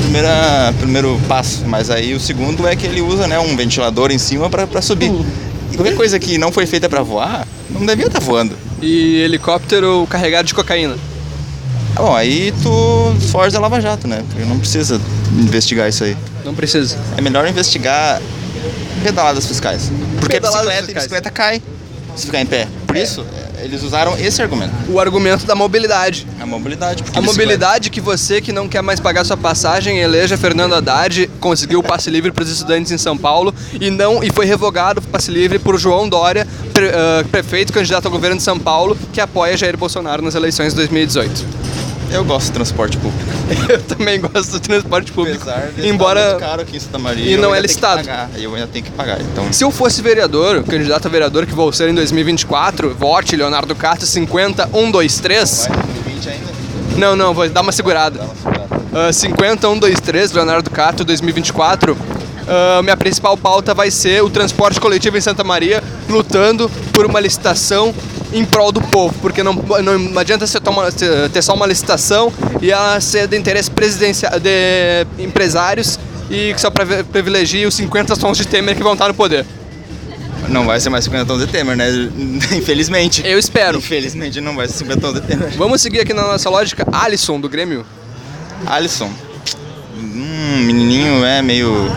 primeira 0.00 0.74
primeiro 0.78 1.20
passo. 1.28 1.64
Mas 1.66 1.90
aí 1.90 2.14
o 2.14 2.20
segundo 2.20 2.66
é 2.66 2.74
que 2.76 2.86
ele 2.86 3.00
usa 3.00 3.26
né, 3.26 3.38
um 3.38 3.56
ventilador 3.56 4.10
em 4.10 4.18
cima 4.18 4.48
pra, 4.48 4.66
pra 4.66 4.80
subir. 4.82 5.12
E 5.72 5.76
qualquer 5.76 5.94
coisa 5.96 6.18
que 6.18 6.38
não 6.38 6.52
foi 6.52 6.66
feita 6.66 6.88
pra 6.88 7.02
voar, 7.02 7.46
não 7.70 7.84
devia 7.84 8.06
estar 8.06 8.20
voando. 8.20 8.56
E 8.80 9.20
helicóptero 9.20 10.06
carregado 10.08 10.46
de 10.46 10.54
cocaína. 10.54 10.96
Bom, 11.94 12.14
aí 12.14 12.52
tu 12.62 13.14
foge 13.30 13.52
da 13.52 13.60
Lava 13.60 13.80
Jato, 13.80 14.06
né? 14.06 14.22
Porque 14.28 14.44
não 14.44 14.58
precisa 14.58 15.00
investigar 15.32 15.88
isso 15.88 16.04
aí. 16.04 16.16
Não 16.44 16.54
precisa. 16.54 16.96
É 17.16 17.20
melhor 17.22 17.48
investigar 17.48 18.20
pedaladas 19.02 19.46
fiscais. 19.46 19.90
Porque 20.20 20.34
Pedaladas 20.36 20.66
bicicleta, 20.66 20.84
fiscais. 20.86 21.04
bicicleta 21.06 21.30
cai 21.30 21.62
se 22.14 22.26
ficar 22.26 22.40
em 22.40 22.46
pé. 22.46 22.68
Por 22.86 22.96
isso, 22.96 23.24
é, 23.34 23.45
eles 23.66 23.82
usaram 23.82 24.16
esse 24.18 24.40
argumento. 24.40 24.72
O 24.88 24.98
argumento 25.00 25.44
da 25.46 25.54
mobilidade. 25.54 26.26
A 26.40 26.46
mobilidade. 26.46 27.04
A 27.14 27.20
mobilidade 27.20 27.90
que 27.90 28.00
você 28.00 28.40
que 28.40 28.52
não 28.52 28.68
quer 28.68 28.82
mais 28.82 28.98
pagar 29.00 29.24
sua 29.24 29.36
passagem, 29.36 29.98
eleja 29.98 30.36
Fernando 30.36 30.74
Haddad, 30.74 31.28
conseguiu 31.40 31.80
o 31.80 31.82
passe 31.82 32.08
livre 32.10 32.32
para 32.32 32.44
os 32.44 32.50
estudantes 32.50 32.90
em 32.92 32.98
São 32.98 33.16
Paulo 33.16 33.54
e 33.80 33.90
não 33.90 34.22
e 34.22 34.30
foi 34.30 34.46
revogado 34.46 35.00
o 35.00 35.02
passe 35.02 35.30
livre 35.30 35.58
por 35.58 35.78
João 35.78 36.08
Dória, 36.08 36.46
pre- 36.72 36.88
ah, 36.90 37.24
prefeito 37.30 37.72
candidato 37.72 38.06
ao 38.06 38.10
governo 38.10 38.36
de 38.36 38.42
São 38.42 38.58
Paulo, 38.58 38.96
que 39.12 39.20
apoia 39.20 39.56
Jair 39.56 39.76
Bolsonaro 39.76 40.22
nas 40.22 40.34
eleições 40.34 40.70
de 40.72 40.76
2018. 40.76 41.65
Eu 42.10 42.24
gosto 42.24 42.46
de 42.46 42.52
transporte 42.52 42.96
público. 42.96 43.24
Eu 43.68 43.82
também 43.82 44.20
gosto 44.20 44.52
do 44.52 44.60
transporte 44.60 45.12
público, 45.12 45.42
Apesar 45.42 45.70
de 45.72 45.88
embora 45.88 46.30
muito 46.30 46.40
caro 46.40 46.62
aqui 46.62 46.76
em 46.76 46.80
Santa 46.80 46.98
Maria. 46.98 47.32
E 47.32 47.36
não 47.36 47.54
é 47.54 47.60
listado. 47.60 48.08
Eu 48.36 48.54
ainda 48.54 48.66
tenho 48.66 48.84
que 48.84 48.90
pagar. 48.90 49.20
Então, 49.20 49.52
Se 49.52 49.64
eu 49.64 49.70
fosse 49.70 50.00
vereador, 50.02 50.62
candidato 50.64 51.06
a 51.06 51.10
vereador 51.10 51.46
que 51.46 51.54
vou 51.54 51.72
ser 51.72 51.88
em 51.88 51.94
2024, 51.94 52.94
vote 52.94 53.36
Leonardo 53.36 53.74
Cato 53.74 54.06
50123. 54.06 55.68
vai 55.68 55.76
2020 55.76 56.28
ainda? 56.28 56.46
Não, 56.96 57.16
não, 57.16 57.34
vou 57.34 57.48
dar 57.48 57.60
uma 57.60 57.72
segurada. 57.72 58.18
Dá 58.18 58.24
uma 58.24 58.34
segurada. 58.34 58.76
Uh, 59.10 59.12
50123, 59.12 60.32
Leonardo 60.32 60.70
Cato, 60.70 61.04
2024. 61.04 61.96
Ah, 62.46 62.80
minha 62.82 62.96
principal 62.96 63.36
pauta 63.36 63.74
vai 63.74 63.90
ser 63.90 64.22
o 64.22 64.30
transporte 64.30 64.80
coletivo 64.80 65.18
em 65.18 65.20
Santa 65.20 65.42
Maria, 65.42 65.82
lutando 66.08 66.70
por 66.92 67.04
uma 67.04 67.18
licitação 67.18 67.92
em 68.38 68.44
prol 68.44 68.70
do 68.70 68.80
povo, 68.80 69.14
porque 69.22 69.42
não, 69.42 69.52
não 69.54 70.18
adianta 70.18 70.46
você 70.46 70.60
tomar- 70.60 70.90
ter 70.92 71.42
só 71.42 71.54
uma 71.54 71.66
licitação 71.66 72.32
e 72.60 72.70
ela 72.70 73.00
ser 73.00 73.26
de 73.26 73.36
interesse 73.36 73.70
presidencial 73.70 74.38
de 74.38 75.06
empresários 75.18 75.98
e 76.30 76.52
que 76.52 76.60
só 76.60 76.70
privi- 76.70 77.02
privilegie 77.04 77.64
os 77.66 77.74
50 77.74 78.16
tons 78.16 78.36
de 78.36 78.46
Temer 78.46 78.76
que 78.76 78.82
vão 78.82 78.92
estar 78.92 79.08
no 79.08 79.14
poder. 79.14 79.46
Não 80.48 80.64
vai 80.66 80.78
ser 80.78 80.90
mais 80.90 81.04
50 81.04 81.24
tons 81.24 81.40
de 81.40 81.46
Temer, 81.46 81.76
né? 81.76 81.88
Infelizmente. 82.56 83.22
Eu 83.26 83.38
espero. 83.38 83.78
Infelizmente 83.78 84.40
não 84.40 84.54
vai 84.54 84.68
ser 84.68 84.74
50 84.78 85.00
tons 85.00 85.14
de 85.14 85.20
Temer. 85.22 85.50
Vamos 85.56 85.80
seguir 85.80 86.00
aqui 86.00 86.12
na 86.12 86.22
nossa 86.22 86.50
lógica. 86.50 86.86
Alisson, 86.92 87.40
do 87.40 87.48
Grêmio. 87.48 87.84
Alisson. 88.66 89.10
Hum, 89.96 90.62
menininho 90.66 91.24
é 91.24 91.40
meio. 91.42 91.90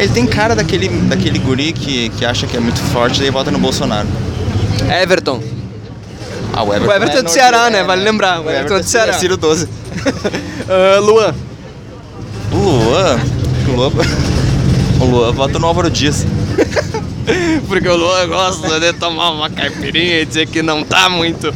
Ele 0.00 0.12
tem 0.12 0.26
cara 0.26 0.56
daquele, 0.56 0.88
daquele 0.88 1.38
guri 1.38 1.72
que, 1.72 2.08
que 2.10 2.24
acha 2.24 2.46
que 2.46 2.56
é 2.56 2.60
muito 2.60 2.80
forte 2.92 3.22
e 3.22 3.30
vota 3.30 3.50
no 3.50 3.58
Bolsonaro. 3.58 4.08
Everton. 5.02 5.42
Ah, 6.52 6.62
o 6.62 6.72
Everton, 6.72 6.92
O 6.92 6.92
Everton 6.94 7.18
é 7.18 7.22
do 7.22 7.30
Ceará, 7.30 7.70
né? 7.70 7.82
Vale 7.82 8.02
lembrar, 8.02 8.40
o 8.40 8.50
Everton 8.50 8.76
é 8.76 8.80
do 8.80 8.86
Ceará. 8.88 9.12
É 9.12 9.18
Ciro 9.18 9.36
12. 9.36 9.68
Ah, 10.68 10.98
Luan. 11.00 11.34
O 12.52 12.56
Luan. 12.56 13.20
O 13.68 13.72
Luan. 13.72 13.90
O 15.00 15.06
Luan 15.06 15.32
vota 15.32 15.58
no 15.58 15.66
Álvaro 15.66 15.90
Dias. 15.90 16.24
Porque 17.66 17.88
o 17.88 17.96
Luan 17.96 18.28
gosta 18.28 18.78
de 18.78 18.92
tomar 18.92 19.30
uma 19.30 19.50
caipirinha 19.50 20.20
e 20.20 20.24
dizer 20.24 20.46
que 20.46 20.62
não 20.62 20.84
tá 20.84 21.08
muito. 21.08 21.52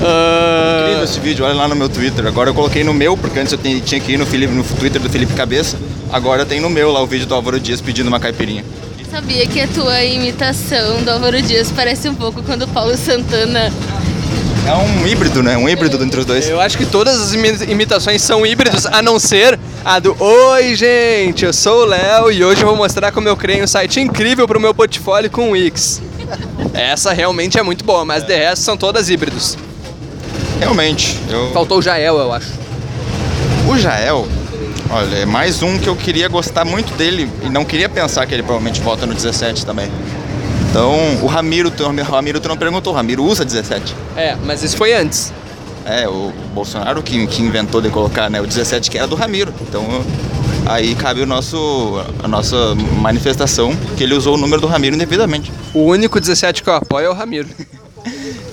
Ah, 0.00 0.80
Incrível 0.84 1.04
esse 1.04 1.20
vídeo, 1.20 1.44
olha 1.44 1.54
lá 1.54 1.68
no 1.68 1.76
meu 1.76 1.88
Twitter. 1.88 2.26
Agora 2.26 2.50
eu 2.50 2.54
coloquei 2.54 2.82
no 2.82 2.94
meu, 2.94 3.16
porque 3.16 3.38
antes 3.38 3.52
eu 3.52 3.58
tinha 3.58 3.78
tinha 3.80 4.00
que 4.00 4.12
ir 4.12 4.16
no, 4.18 4.24
Felipe, 4.24 4.52
no 4.52 4.64
Twitter 4.64 5.00
do 5.00 5.10
Felipe 5.10 5.34
Cabeça. 5.34 5.76
Agora 6.12 6.46
tem 6.46 6.60
no 6.60 6.70
meu 6.70 6.90
lá 6.90 7.02
o 7.02 7.06
vídeo 7.06 7.26
do 7.26 7.34
Álvaro 7.34 7.60
Dias 7.60 7.80
pedindo 7.80 8.08
uma 8.08 8.18
caipirinha. 8.18 8.64
Sabia 9.10 9.46
que 9.46 9.60
a 9.60 9.68
tua 9.68 10.02
imitação 10.04 11.02
do 11.02 11.10
Álvaro 11.10 11.40
Dias 11.40 11.70
parece 11.74 12.08
um 12.08 12.14
pouco 12.14 12.42
quando 12.42 12.62
o 12.62 12.68
Paulo 12.68 12.96
Santana. 12.96 13.72
É 14.66 14.74
um 14.74 15.06
híbrido, 15.06 15.42
né? 15.42 15.56
Um 15.56 15.68
híbrido 15.68 16.02
entre 16.02 16.20
os 16.20 16.26
dois. 16.26 16.48
Eu 16.48 16.60
acho 16.60 16.76
que 16.76 16.84
todas 16.84 17.20
as 17.20 17.32
imi- 17.32 17.70
imitações 17.70 18.20
são 18.22 18.44
híbridos, 18.44 18.84
a 18.84 19.00
não 19.00 19.18
ser 19.18 19.58
a 19.84 19.98
do 20.00 20.16
Oi, 20.20 20.74
gente, 20.74 21.44
eu 21.44 21.52
sou 21.52 21.82
o 21.82 21.84
Léo 21.84 22.32
e 22.32 22.44
hoje 22.44 22.62
eu 22.62 22.66
vou 22.66 22.76
mostrar 22.76 23.12
como 23.12 23.28
eu 23.28 23.36
criei 23.36 23.62
um 23.62 23.66
site 23.66 24.00
incrível 24.00 24.46
pro 24.48 24.58
meu 24.58 24.74
portfólio 24.74 25.30
com 25.30 25.50
o 25.50 25.52
Wix. 25.52 26.02
Essa 26.74 27.12
realmente 27.12 27.58
é 27.58 27.62
muito 27.62 27.84
boa, 27.84 28.04
mas 28.04 28.24
de 28.24 28.34
resto 28.34 28.64
são 28.64 28.76
todas 28.76 29.08
híbridos. 29.08 29.56
Realmente. 30.58 31.16
Eu... 31.30 31.52
Faltou 31.52 31.78
o 31.78 31.82
Jael, 31.82 32.18
eu 32.18 32.32
acho. 32.32 32.48
O 33.68 33.78
Jael, 33.78 34.26
olha, 34.90 35.16
é 35.16 35.26
mais 35.26 35.62
um 35.62 35.78
que 35.78 35.88
eu 35.88 35.96
queria 35.96 36.28
gostar 36.28 36.64
muito 36.64 36.94
dele 36.96 37.30
e 37.42 37.48
não 37.48 37.64
queria 37.64 37.88
pensar 37.88 38.26
que 38.26 38.34
ele 38.34 38.42
provavelmente 38.42 38.80
volta 38.80 39.06
no 39.06 39.14
17 39.14 39.64
também. 39.66 39.90
Então, 40.70 40.94
o 41.22 41.26
Ramiro, 41.26 41.72
o 41.78 42.02
Ramiro 42.12 42.40
tu 42.40 42.48
não 42.48 42.56
perguntou, 42.56 42.92
o 42.92 42.96
Ramiro 42.96 43.24
usa 43.24 43.44
17. 43.44 43.94
É, 44.16 44.36
mas 44.44 44.62
isso 44.62 44.76
foi 44.76 44.92
antes. 44.94 45.32
É, 45.84 46.08
o 46.08 46.32
Bolsonaro 46.52 47.02
que, 47.02 47.26
que 47.28 47.42
inventou 47.42 47.80
de 47.80 47.88
colocar 47.90 48.28
né, 48.28 48.40
o 48.40 48.46
17 48.46 48.90
que 48.90 48.98
era 48.98 49.06
do 49.06 49.14
Ramiro. 49.14 49.54
Então, 49.62 49.84
aí 50.66 50.94
cabe 50.96 51.22
o 51.22 51.26
nosso, 51.26 52.02
a 52.22 52.28
nossa 52.28 52.74
manifestação 53.00 53.74
que 53.96 54.02
ele 54.02 54.14
usou 54.14 54.34
o 54.34 54.36
número 54.38 54.60
do 54.60 54.66
Ramiro 54.66 54.96
indevidamente. 54.96 55.50
O 55.72 55.84
único 55.84 56.18
17 56.20 56.62
que 56.62 56.68
eu 56.68 56.74
apoio 56.74 57.06
é 57.06 57.10
o 57.10 57.14
Ramiro. 57.14 57.48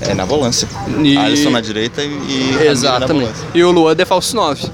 É, 0.02 0.14
na 0.16 0.26
volância. 0.26 0.68
E- 1.02 1.16
Alisson 1.16 1.52
na 1.52 1.62
direita 1.62 2.02
e, 2.04 2.08
e 2.08 2.68
Exatamente. 2.68 3.32
E 3.54 3.64
o 3.64 3.72
Luan 3.72 3.96
de 3.96 4.04
falso 4.04 4.36
9. 4.36 4.68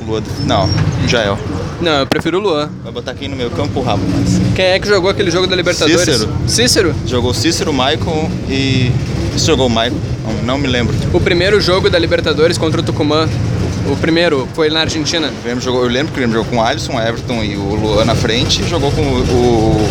O 0.00 0.04
Lua- 0.04 0.22
Não, 0.44 0.68
Jael. 1.06 1.38
Não, 1.80 2.00
eu 2.00 2.06
prefiro 2.06 2.38
o 2.38 2.40
Luan. 2.40 2.68
Vai 2.82 2.92
botar 2.92 3.12
aqui 3.12 3.28
no 3.28 3.36
meio 3.36 3.50
campo 3.50 3.78
o 3.78 3.82
rabo, 3.82 4.02
mas... 4.12 4.40
Quem 4.56 4.64
é 4.64 4.78
que 4.80 4.88
jogou 4.88 5.08
aquele 5.10 5.30
jogo 5.30 5.46
da 5.46 5.54
Libertadores? 5.54 6.00
Cícero. 6.02 6.30
Cícero? 6.46 6.94
Jogou 7.06 7.32
Cícero, 7.32 7.72
Maicon 7.72 8.28
e. 8.48 8.90
Jogou 9.36 9.66
o 9.66 9.70
Maicon? 9.70 9.96
Não, 10.26 10.42
não 10.54 10.58
me 10.58 10.66
lembro. 10.66 10.94
O 11.12 11.20
primeiro 11.20 11.60
jogo 11.60 11.88
da 11.88 11.98
Libertadores 11.98 12.58
contra 12.58 12.80
o 12.80 12.84
Tucumã. 12.84 13.28
O 13.90 13.96
primeiro 13.96 14.46
foi 14.54 14.68
na 14.68 14.80
Argentina. 14.80 15.28
O 15.28 15.42
Grêmio 15.44 15.62
jogou, 15.62 15.82
eu 15.84 15.88
lembro 15.88 16.08
que 16.12 16.14
o 16.14 16.16
Grêmio 16.20 16.34
jogou 16.36 16.50
com 16.50 16.58
o 16.58 16.62
Alisson, 16.62 17.00
Everton 17.00 17.42
e 17.44 17.56
o 17.56 17.74
Luan 17.76 18.04
na 18.04 18.14
frente. 18.14 18.62
Jogou 18.68 18.90
com 18.90 19.00
o. 19.02 19.20
o- 19.22 19.88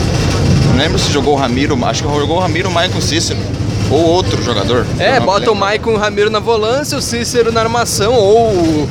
não 0.69 0.77
lembro 0.77 0.99
se 0.99 1.11
jogou 1.11 1.33
o 1.33 1.37
Ramiro, 1.37 1.77
acho 1.85 2.03
que 2.03 2.09
jogou 2.09 2.37
o 2.37 2.39
Ramiro, 2.39 2.69
o 2.69 2.71
Maicon 2.71 2.99
Cícero. 3.01 3.39
Ou 3.89 4.03
outro 4.05 4.43
jogador. 4.43 4.85
É, 4.99 5.19
bota 5.21 5.49
o. 5.49 5.55
Maicon 5.55 5.91
e 5.91 5.95
o 5.95 5.97
Ramiro 5.97 6.29
na 6.29 6.39
volância, 6.39 6.97
o 6.97 7.01
Cícero 7.01 7.51
na 7.53 7.61
armação, 7.61 8.13
ou, 8.13 8.87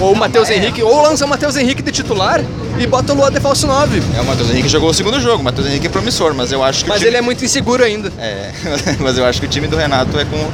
ou 0.00 0.12
o 0.12 0.16
Matheus 0.16 0.48
é. 0.48 0.56
Henrique, 0.56 0.82
ou 0.82 1.02
lança 1.02 1.24
o 1.24 1.28
Matheus 1.28 1.56
Henrique 1.56 1.82
de 1.82 1.92
titular 1.92 2.42
e 2.78 2.86
bota 2.86 3.12
o 3.12 3.16
Luan 3.16 3.30
de 3.30 3.38
falso 3.38 3.66
9. 3.66 4.02
É, 4.16 4.20
o 4.20 4.24
Matheus 4.24 4.50
Henrique 4.50 4.68
jogou 4.68 4.90
o 4.90 4.94
segundo 4.94 5.20
jogo. 5.20 5.42
O 5.42 5.44
Matheus 5.44 5.66
Henrique 5.66 5.86
é 5.86 5.90
promissor, 5.90 6.34
mas 6.34 6.50
eu 6.50 6.64
acho 6.64 6.84
que 6.84 6.88
Mas 6.88 6.98
time... 6.98 7.10
ele 7.10 7.16
é 7.18 7.20
muito 7.20 7.44
inseguro 7.44 7.84
ainda. 7.84 8.10
É, 8.18 8.50
mas 8.98 9.18
eu 9.18 9.24
acho 9.24 9.38
que 9.38 9.46
o 9.46 9.48
time 9.48 9.66
do 9.68 9.76
Renato 9.76 10.18
é 10.18 10.24
com, 10.24 10.50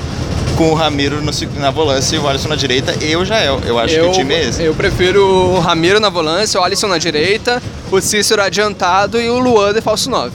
com 0.57 0.71
o 0.71 0.75
Ramiro 0.75 1.23
no 1.23 1.31
na 1.61 1.71
volância 1.71 2.17
e 2.17 2.19
o 2.19 2.26
Alisson 2.26 2.49
na 2.49 2.57
direita 2.57 2.93
e 3.00 3.15
o 3.17 3.25
Jael. 3.25 3.61
Eu 3.65 3.79
acho 3.79 3.95
que 3.95 4.00
o 4.00 4.12
time 4.12 4.35
é 4.35 4.49
esse. 4.49 4.62
eu 4.62 4.75
prefiro 4.75 5.25
o 5.25 5.61
Ramiro 5.61 6.00
na 6.00 6.09
volância, 6.09 6.61
o 6.61 6.65
Alisson 6.65 6.88
na 6.88 6.99
direita, 6.99 7.62
o 7.91 8.00
Cícero 8.00 8.43
adiantado 8.43 9.21
e 9.21 9.29
o 9.31 9.38
Luan 9.38 9.73
de 9.73 9.81
falso 9.81 10.11
9. 10.11 10.33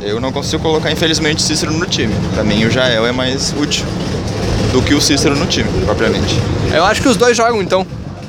Eu 0.00 0.20
não 0.20 0.32
consigo 0.32 0.62
colocar, 0.62 0.90
infelizmente, 0.90 1.38
o 1.38 1.40
Cícero 1.40 1.72
no 1.72 1.86
time. 1.86 2.14
Pra 2.34 2.42
mim, 2.42 2.64
o 2.64 2.70
Jael 2.70 3.06
é 3.06 3.12
mais 3.12 3.54
útil 3.58 3.84
do 4.72 4.82
que 4.82 4.94
o 4.94 5.00
Cícero 5.00 5.36
no 5.36 5.46
time, 5.46 5.68
propriamente. 5.84 6.34
Eu 6.74 6.84
acho 6.84 7.00
que 7.00 7.08
os 7.08 7.16
dois 7.16 7.36
jogam 7.36 7.62
então. 7.62 7.86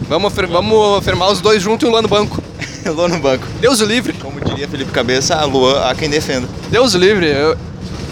Vamos, 0.10 0.32
vamos 0.34 0.98
afirmar 1.00 1.32
os 1.32 1.42
dois 1.42 1.62
juntos 1.62 1.86
e 1.86 1.90
o 1.90 1.92
Luan 1.92 2.02
no 2.04 2.08
banco. 2.08 2.42
Vou 2.96 3.10
no 3.10 3.20
banco. 3.20 3.46
Deus 3.60 3.82
o 3.82 3.86
livre. 3.86 4.14
Como 4.14 4.40
diria 4.40 4.68
Felipe 4.68 4.92
Cabeça, 4.92 5.36
a 5.36 5.44
Luan, 5.46 5.82
há 5.90 5.96
quem 5.96 6.10
defenda. 6.10 6.48
Deus 6.70 6.94
o 6.94 6.98
livre. 7.00 7.26
Eu, 7.28 7.58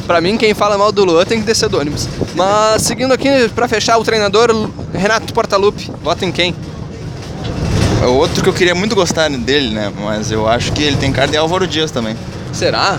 pra 0.07 0.19
mim, 0.19 0.35
quem 0.37 0.53
fala 0.55 0.77
mal 0.77 0.91
do 0.91 1.05
Luan 1.05 1.23
tem 1.25 1.39
que 1.39 1.45
descer 1.45 1.69
do 1.69 1.79
ônibus. 1.79 2.07
Mas 2.35 2.81
seguindo 2.81 3.11
aqui, 3.13 3.27
pra 3.53 3.67
fechar, 3.67 3.97
o 3.99 4.03
treinador 4.03 4.49
Renato 4.91 5.31
Portaluppi. 5.33 5.91
Vota 6.03 6.25
em 6.25 6.31
quem? 6.31 6.55
É 8.01 8.05
Outro 8.07 8.41
que 8.43 8.49
eu 8.49 8.53
queria 8.53 8.73
muito 8.75 8.95
gostar 8.95 9.29
dele, 9.29 9.69
né? 9.73 9.91
Mas 10.03 10.31
eu 10.31 10.47
acho 10.47 10.71
que 10.73 10.81
ele 10.81 10.97
tem 10.97 11.11
cara 11.11 11.27
de 11.27 11.37
Álvaro 11.37 11.67
Dias 11.67 11.91
também. 11.91 12.17
Será? 12.51 12.97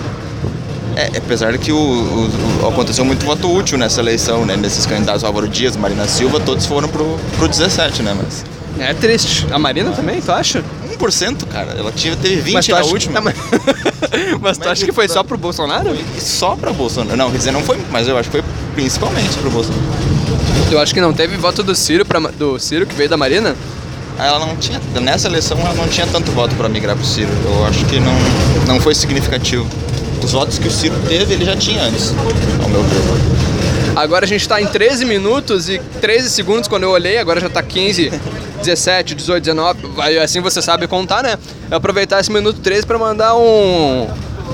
É, 0.97 1.11
apesar 1.19 1.51
de 1.53 1.59
que 1.59 1.73
o, 1.73 1.77
o- 1.77 2.63
o- 2.63 2.69
aconteceu 2.69 3.05
muito 3.05 3.27
voto 3.27 3.53
útil 3.53 3.77
nessa 3.77 4.01
eleição, 4.01 4.47
né? 4.47 4.57
Nesses 4.57 4.87
candidatos 4.87 5.25
Álvaro 5.25 5.49
Dias, 5.49 5.77
Marina 5.77 6.07
Silva, 6.07 6.39
todos 6.39 6.65
foram 6.67 6.89
pro, 6.89 7.19
pro 7.37 7.49
17, 7.49 8.01
né? 8.05 8.17
Mas 8.17 8.45
É 8.79 8.93
triste. 8.93 9.47
A 9.51 9.59
Marina 9.59 9.93
também, 9.93 10.21
tu 10.21 10.33
acha? 10.33 10.63
1%, 10.99 11.47
cara. 11.49 11.73
Ela 11.79 11.93
tinha, 11.93 12.17
teve 12.17 12.41
20 12.41 12.55
Mas 12.55 12.69
na 12.69 12.79
acha... 12.79 12.91
última. 12.91 13.15
Tá, 13.15 13.21
mas... 13.21 13.37
mas 14.41 14.59
tu 14.59 14.69
acha 14.69 14.85
que 14.85 14.93
foi 14.93 15.09
só 15.09 15.23
pro 15.23 15.37
Bolsonaro? 15.37 15.97
Só 16.19 16.57
pra 16.57 16.73
Bolsonaro. 16.73 17.17
Não, 17.17 17.31
quer 17.31 17.39
dizer, 17.39 17.53
não 17.53 17.63
foi, 17.63 17.79
mas 17.91 18.09
eu 18.09 18.17
acho 18.19 18.31
que 18.31 18.41
foi 18.41 18.51
principalmente 18.75 19.37
pro 19.39 19.51
Bolsonaro. 19.51 19.83
Eu 20.71 20.81
acho 20.81 20.93
que 20.93 21.01
não 21.01 21.13
teve 21.13 21.37
voto 21.37 21.63
do 21.63 21.75
Ciro, 21.75 22.05
pra... 22.05 22.19
do 22.19 22.59
Ciro 22.59 22.87
que 22.87 22.95
veio 22.95 23.09
da 23.09 23.17
Marina? 23.17 23.55
Ela 24.19 24.39
não 24.39 24.57
tinha, 24.57 24.81
nessa 25.01 25.27
eleição 25.27 25.59
ela 25.59 25.75
não 25.75 25.89
tinha 25.89 26.07
tanto 26.07 26.31
voto 26.31 26.55
para 26.55 26.69
migrar 26.69 26.97
pro 26.97 27.05
Ciro. 27.05 27.31
Eu 27.45 27.67
acho 27.67 27.85
que 27.87 27.99
não, 27.99 28.15
não 28.67 28.81
foi 28.81 28.95
significativo. 28.95 29.67
Os 30.23 30.33
votos 30.33 30.59
que 30.59 30.69
o 30.69 30.71
Ciro 30.71 30.95
teve, 31.07 31.35
ele 31.35 31.45
já 31.45 31.57
tinha 31.57 31.83
antes, 31.83 32.15
ao 32.63 32.69
meu 32.69 32.83
ver. 32.83 33.64
Agora 33.97 34.25
a 34.25 34.29
gente 34.29 34.49
tá 34.49 34.61
em 34.61 34.67
13 34.67 35.05
minutos 35.05 35.69
e 35.69 35.79
13 36.01 36.29
segundos 36.31 36.69
quando 36.69 36.83
eu 36.83 36.91
olhei, 36.91 37.19
agora 37.19 37.41
já 37.41 37.49
tá 37.49 37.63
15, 37.63 38.11
17, 38.59 39.15
18, 39.15 39.45
19, 39.45 39.87
vai, 39.95 40.19
assim 40.19 40.41
você 40.41 40.61
sabe 40.61 40.89
contar, 40.89 41.23
né? 41.23 41.39
Eu 41.71 41.77
aproveitar 41.77 42.21
esse 42.21 42.33
minuto 42.33 42.61
13 42.61 42.87
pra 42.87 42.99
mandar 42.99 43.37
um. 43.37 44.09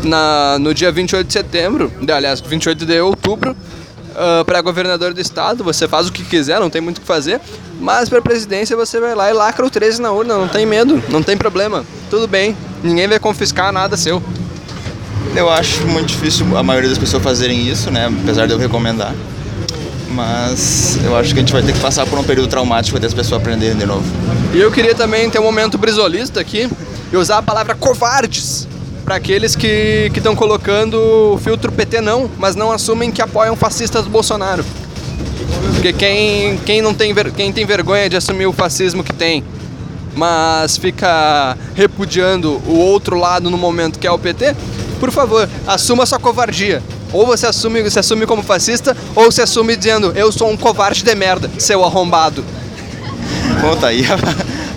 Na, 0.04 0.58
no 0.58 0.72
dia 0.72 0.90
28 0.90 1.26
de 1.26 1.32
setembro, 1.32 1.92
aliás, 2.08 2.40
28 2.40 2.86
de 2.86 3.00
outubro, 3.00 3.54
uh, 4.10 4.44
para 4.44 4.60
governador 4.60 5.12
do 5.12 5.20
estado. 5.20 5.64
Você 5.64 5.88
faz 5.88 6.08
o 6.08 6.12
que 6.12 6.24
quiser, 6.24 6.60
não 6.60 6.70
tem 6.70 6.80
muito 6.80 6.98
o 6.98 7.00
que 7.00 7.06
fazer. 7.06 7.40
Mas 7.80 8.08
pra 8.08 8.20
presidência 8.20 8.76
você 8.76 9.00
vai 9.00 9.14
lá 9.14 9.30
e 9.30 9.32
lacra 9.32 9.64
o 9.64 9.70
13 9.70 10.00
na 10.02 10.12
urna, 10.12 10.36
não 10.36 10.48
tem 10.48 10.66
medo, 10.66 11.02
não 11.08 11.22
tem 11.22 11.36
problema. 11.36 11.84
Tudo 12.10 12.28
bem, 12.28 12.56
ninguém 12.82 13.08
vai 13.08 13.18
confiscar 13.18 13.72
nada 13.72 13.96
seu. 13.96 14.22
Eu 15.34 15.48
acho 15.48 15.86
muito 15.86 16.08
difícil 16.08 16.56
a 16.56 16.62
maioria 16.62 16.88
das 16.88 16.98
pessoas 16.98 17.22
fazerem 17.22 17.68
isso, 17.68 17.90
né? 17.90 18.10
Apesar 18.22 18.46
de 18.46 18.52
eu 18.52 18.58
recomendar. 18.58 19.14
Mas 20.10 20.98
eu 21.04 21.16
acho 21.16 21.32
que 21.32 21.38
a 21.38 21.42
gente 21.42 21.52
vai 21.52 21.62
ter 21.62 21.72
que 21.72 21.78
passar 21.78 22.04
por 22.06 22.18
um 22.18 22.24
período 22.24 22.48
traumático 22.48 22.96
até 22.96 23.06
as 23.06 23.14
pessoas 23.14 23.40
aprenderem 23.40 23.76
de 23.76 23.86
novo. 23.86 24.04
E 24.52 24.60
eu 24.60 24.70
queria 24.72 24.94
também 24.94 25.30
ter 25.30 25.38
um 25.38 25.44
momento 25.44 25.78
brisolista 25.78 26.40
aqui 26.40 26.68
e 27.12 27.16
usar 27.16 27.38
a 27.38 27.42
palavra 27.42 27.74
covardes 27.74 28.66
para 29.04 29.16
aqueles 29.16 29.56
que 29.56 30.10
estão 30.14 30.34
colocando 30.36 30.94
o 31.34 31.38
filtro 31.38 31.72
PT 31.72 32.00
não, 32.00 32.30
mas 32.38 32.54
não 32.54 32.70
assumem 32.72 33.10
que 33.10 33.22
apoiam 33.22 33.56
fascistas 33.56 34.04
do 34.04 34.10
Bolsonaro. 34.10 34.64
Porque 35.74 35.92
quem, 35.92 36.58
quem 36.58 36.82
não 36.82 36.92
tem, 36.92 37.14
quem 37.36 37.52
tem 37.52 37.64
vergonha 37.64 38.08
de 38.08 38.16
assumir 38.16 38.46
o 38.46 38.52
fascismo 38.52 39.02
que 39.02 39.12
tem, 39.12 39.42
mas 40.14 40.76
fica 40.76 41.56
repudiando 41.74 42.60
o 42.66 42.78
outro 42.78 43.16
lado 43.16 43.50
no 43.50 43.56
momento 43.56 43.98
que 43.98 44.06
é 44.06 44.10
o 44.10 44.18
PT, 44.18 44.54
por 45.00 45.10
favor, 45.10 45.48
assuma 45.66 46.06
sua 46.06 46.20
covardia. 46.20 46.82
Ou 47.12 47.26
você 47.26 47.46
assume, 47.46 47.90
se 47.90 47.98
assume 47.98 48.26
como 48.26 48.42
fascista, 48.42 48.96
ou 49.16 49.32
se 49.32 49.42
assume 49.42 49.74
dizendo, 49.74 50.12
eu 50.14 50.30
sou 50.30 50.48
um 50.48 50.56
covarde 50.56 51.02
de 51.02 51.14
merda, 51.14 51.50
seu 51.58 51.84
arrombado. 51.84 52.44
Bom, 53.60 53.74
tá 53.76 53.88
aí 53.88 54.04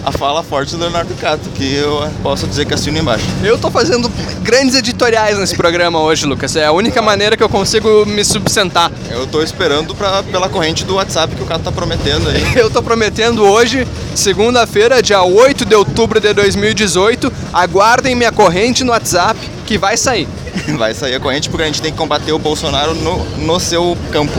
a, 0.06 0.12
fala 0.12 0.44
forte 0.44 0.76
do 0.76 0.82
Leonardo 0.82 1.14
Cato, 1.16 1.50
que 1.50 1.76
eu 1.76 2.10
posso 2.22 2.48
dizer 2.48 2.66
que 2.66 2.74
assino 2.74 2.98
embaixo. 2.98 3.26
Eu 3.44 3.58
tô 3.58 3.70
fazendo 3.72 4.12
grandes 4.42 4.76
editoriais 4.76 5.38
nesse 5.38 5.56
programa 5.56 6.00
hoje, 6.02 6.26
Lucas. 6.26 6.56
É 6.56 6.66
a 6.66 6.72
única 6.72 7.02
maneira 7.02 7.38
que 7.38 7.44
eu 7.44 7.50
consigo 7.50 8.06
me 8.06 8.24
subsentar. 8.24 8.92
Eu 9.10 9.26
tô 9.28 9.42
esperando 9.42 9.96
pra, 9.96 10.24
pela 10.24 10.50
corrente 10.50 10.84
do 10.84 10.96
WhatsApp 10.96 11.36
que 11.36 11.44
o 11.44 11.46
Cato 11.46 11.64
tá 11.64 11.72
prometendo 11.72 12.30
aí. 12.30 12.44
Eu 12.56 12.70
tô 12.70 12.82
prometendo 12.82 13.44
hoje, 13.44 13.88
segunda-feira, 14.16 15.02
dia 15.02 15.22
8 15.22 15.66
de 15.66 15.76
outubro 15.76 16.20
de 16.20 16.34
2018, 16.34 17.32
aguardem 17.52 18.16
minha 18.16 18.32
corrente 18.32 18.84
no 18.84 18.92
WhatsApp 18.92 19.40
que 19.66 19.78
vai 19.78 19.98
sair. 19.98 20.28
Vai 20.78 20.94
sair 20.94 21.16
a 21.16 21.20
corrente 21.20 21.50
porque 21.50 21.64
a 21.64 21.66
gente 21.66 21.82
tem 21.82 21.92
que 21.92 21.98
combater 21.98 22.32
o 22.32 22.38
Bolsonaro 22.38 22.94
no, 22.94 23.26
no 23.38 23.60
seu 23.60 23.98
campo. 24.12 24.34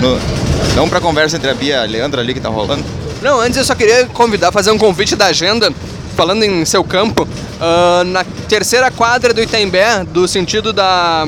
No, 0.00 0.18
não 0.76 0.88
pra 0.88 1.00
conversa 1.00 1.36
entre 1.36 1.50
a 1.50 1.54
Bia 1.54 1.74
e 1.74 1.78
a 1.78 1.82
Leandra 1.82 2.20
ali 2.20 2.32
que 2.32 2.40
tá 2.40 2.48
rolando. 2.48 2.84
Não, 3.22 3.40
antes 3.40 3.56
eu 3.56 3.64
só 3.64 3.74
queria 3.74 4.06
convidar, 4.06 4.52
fazer 4.52 4.70
um 4.70 4.78
convite 4.78 5.16
da 5.16 5.26
agenda, 5.26 5.72
falando 6.14 6.42
em 6.42 6.64
seu 6.64 6.84
campo, 6.84 7.26
ah, 7.60 8.02
na 8.04 8.24
terceira 8.48 8.90
quadra 8.90 9.32
do 9.32 9.42
Itaimbé, 9.42 10.04
do 10.04 10.28
sentido 10.28 10.72
da, 10.72 11.26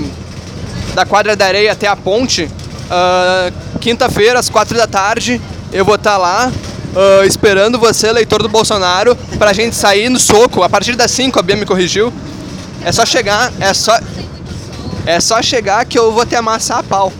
da 0.95 1.07
quadra 1.07 1.35
da 1.35 1.47
areia 1.47 1.73
até 1.73 1.87
a 1.87 1.97
ponte, 1.97 2.49
ah, 2.91 3.51
quinta-feira, 3.81 4.39
às 4.39 4.49
quatro 4.49 4.77
da 4.77 4.87
tarde, 4.87 5.41
eu 5.73 5.85
vou 5.85 5.95
estar 5.95 6.17
lá 6.19 6.53
ah, 6.95 7.27
esperando 7.27 7.79
você, 7.79 8.09
eleitor 8.09 8.43
do 8.43 8.49
Bolsonaro, 8.49 9.17
pra 9.39 9.53
gente 9.53 9.75
sair 9.75 10.09
no 10.09 10.19
soco. 10.19 10.63
A 10.63 10.69
partir 10.69 10.95
das 10.95 11.11
5, 11.11 11.39
a 11.39 11.43
Bia 11.43 11.57
me 11.57 11.67
corrigiu. 11.67 12.13
É 12.85 12.93
só 12.93 13.05
chegar, 13.05 13.53
é 13.61 13.73
só. 13.75 13.99
É 15.07 15.21
só 15.21 15.41
chegar 15.41 15.87
que 15.87 15.99
eu 15.99 16.13
vou 16.13 16.27
te 16.27 16.37
amassar 16.37 16.79
a 16.79 16.83
pau. 16.83 17.13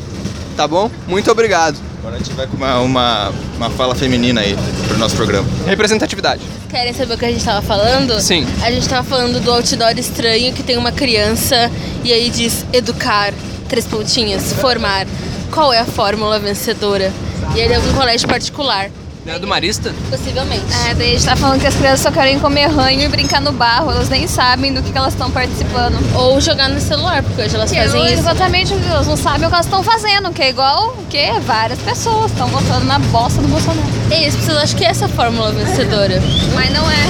Tá 0.57 0.69
bom? 0.69 0.91
Muito 1.07 1.31
obrigado. 1.31 1.88
Agora 1.99 2.15
a 2.15 2.19
gente 2.19 2.33
vai 2.33 2.47
com 2.47 2.57
uma, 2.57 2.79
uma, 2.81 3.33
uma 3.57 3.71
fala 3.71 3.95
feminina 3.95 4.41
aí 4.41 4.57
pro 4.87 4.97
nosso 4.99 5.17
programa. 5.17 5.49
Representatividade. 5.67 6.41
Querem 6.71 6.93
saber 6.93 7.15
o 7.15 7.19
que 7.19 7.25
a 7.25 7.31
gente 7.31 7.45
tava 7.45 7.61
falando? 7.61 8.21
Sim. 8.21 8.47
A 8.63 8.71
gente 8.71 8.89
tava 8.89 9.03
falando 9.03 9.41
do 9.41 9.51
outdoor 9.51 9.99
estranho 9.99 10.53
que 10.53 10.63
tem 10.63 10.77
uma 10.77 10.93
criança 10.93 11.71
e 12.05 12.13
aí 12.13 12.31
diz 12.31 12.65
educar, 12.73 13.35
três 13.69 13.85
pontinhos, 13.85 14.53
formar. 14.55 15.07
Qual 15.51 15.73
é 15.73 15.81
a 15.81 15.85
fórmula 15.85 16.39
vencedora? 16.39 17.13
E 17.57 17.59
ele 17.59 17.75
é 17.75 17.81
de 17.81 17.89
um 17.89 17.95
colégio 17.95 18.29
particular, 18.29 18.91
Não 19.29 19.35
é 19.35 19.39
do 19.39 19.47
Marista? 19.47 19.95
possivelmente. 20.09 20.65
É, 20.89 20.95
daí 20.95 21.09
a 21.09 21.19
gente 21.19 21.27
tá 21.27 21.37
falando 21.37 21.61
que 21.61 21.67
as 21.67 21.75
crianças 21.75 22.01
só 22.01 22.11
querem 22.11 22.39
comer 22.39 22.67
ranho 22.69 23.03
e 23.03 23.09
brincar 23.09 23.43
no 23.43 23.53
barro. 23.53 23.91
Elas 23.91 24.09
nem 24.09 24.27
sabem 24.27 24.73
do 24.73 24.83
que, 24.83 24.91
que 24.91 24.97
elas 24.97 25.13
estão 25.13 25.31
participando. 25.31 25.99
Ou 26.15 26.41
jogar 26.41 26.71
no 26.71 26.81
celular, 26.81 27.23
porque 27.23 27.43
hoje 27.43 27.55
elas 27.55 27.71
Que 27.71 27.77
fazem 27.77 28.07
isso. 28.07 28.21
exatamente, 28.21 28.73
elas 28.73 29.07
não 29.07 29.19
sabem 29.19 29.45
o 29.47 29.51
que 29.51 29.55
elas 29.55 29.67
estão 29.67 29.83
fazendo, 29.83 30.33
que 30.33 30.41
é 30.41 30.49
igual 30.49 30.97
o 30.99 31.05
quê? 31.11 31.29
Várias 31.45 31.79
pessoas 31.81 32.31
estão 32.33 32.49
votando 32.49 32.87
na 32.87 32.99
bosta 32.99 33.43
do 33.43 33.49
Bolsonaro. 33.49 33.87
É 34.11 34.27
isso, 34.27 34.39
pessoas 34.39 34.57
acham 34.63 34.79
que 34.79 34.85
essa 34.87 35.05
é 35.05 35.07
a 35.07 35.11
fórmula 35.11 35.53
vencedora. 35.53 36.23
Mas 36.55 36.71
não 36.73 36.91
é. 36.91 37.07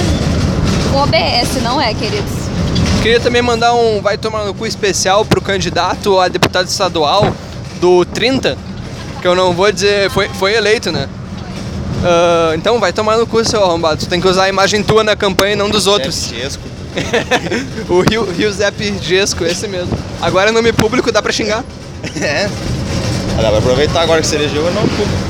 O 0.93 0.97
OBS 0.97 1.63
não 1.63 1.79
é, 1.79 1.93
queridos. 1.93 2.33
Queria 3.01 3.21
também 3.21 3.41
mandar 3.41 3.73
um 3.73 4.01
vai 4.01 4.17
tomar 4.17 4.43
no 4.43 4.53
cu 4.53 4.67
especial 4.67 5.23
pro 5.23 5.39
candidato 5.39 6.19
a 6.19 6.27
deputado 6.27 6.67
estadual 6.67 7.33
do 7.79 8.03
30, 8.03 8.57
que 9.21 9.27
eu 9.27 9.35
não 9.35 9.53
vou 9.53 9.71
dizer, 9.71 10.09
foi, 10.11 10.27
foi 10.27 10.53
eleito, 10.53 10.91
né? 10.91 11.07
Ah, 12.03 12.53
então 12.55 12.79
vai 12.79 12.93
tomar 12.93 13.17
no 13.17 13.27
cu, 13.27 13.43
seu 13.43 13.63
arrombado. 13.63 13.97
Tu 13.99 14.07
tem 14.07 14.19
que 14.21 14.27
usar 14.27 14.43
a 14.45 14.49
imagem 14.49 14.83
tua 14.83 15.03
na 15.03 15.15
campanha 15.15 15.53
e 15.53 15.55
não 15.55 15.69
dos 15.69 15.87
outros. 15.87 16.31
O 17.87 18.01
Rio, 18.01 18.23
Rio 18.31 18.51
Zep 18.51 18.97
Gesco, 19.01 19.45
esse 19.45 19.67
mesmo. 19.67 19.97
Agora 20.21 20.49
é 20.49 20.51
nome 20.51 20.71
público, 20.73 21.11
dá 21.11 21.21
pra 21.21 21.31
xingar. 21.31 21.63
É. 22.21 22.49
Ah, 23.37 23.41
dá 23.41 23.49
pra 23.49 23.59
aproveitar 23.59 24.01
agora 24.01 24.21
que 24.21 24.27
você 24.27 24.35
elegeu 24.35 24.65
eu 24.65 24.73
não 24.73 24.81
público. 24.81 25.29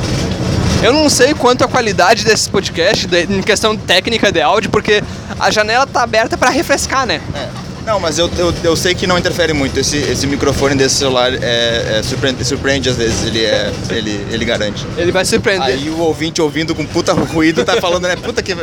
Eu 0.82 0.94
não 0.94 1.10
sei 1.10 1.34
quanto 1.34 1.64
a 1.64 1.68
qualidade 1.68 2.24
desse 2.24 2.50
podcast, 2.50 3.06
de- 3.08 3.24
em 3.24 3.42
questão 3.42 3.76
técnica 3.76 4.32
de 4.32 4.42
áudio, 4.42 4.70
porque 4.70 5.04
a 5.38 5.52
janela 5.52 5.86
tá 5.86 6.02
aberta 6.02 6.38
pra 6.38 6.50
refrescar, 6.50 7.06
né? 7.06 7.20
É. 7.36 7.48
Não, 7.90 8.00
mas 8.00 8.20
eu, 8.20 8.30
eu, 8.38 8.54
eu 8.64 8.76
sei 8.76 8.94
que 8.94 9.08
não 9.08 9.18
interfere 9.18 9.52
muito. 9.52 9.80
Esse, 9.80 9.98
esse 9.98 10.28
microfone 10.28 10.76
desse 10.76 10.94
celular 10.94 11.34
é, 11.34 11.98
é 11.98 12.04
surpreende, 12.04 12.46
surpreende 12.46 12.88
às 12.88 12.96
vezes, 12.96 13.26
ele, 13.26 13.44
é, 13.44 13.74
ele, 13.90 14.28
ele 14.30 14.46
garante. 14.46 14.86
Ele 14.96 15.12
vai 15.12 15.26
surpreender. 15.26 15.66
Aí 15.70 15.90
o 15.90 15.98
ouvinte 15.98 16.40
ouvindo 16.40 16.76
com 16.76 16.86
puta 16.86 17.14
ruído 17.14 17.66
tá 17.66 17.82
falando, 17.82 18.04
né? 18.04 18.16
Puta 18.16 18.44
que. 18.44 18.56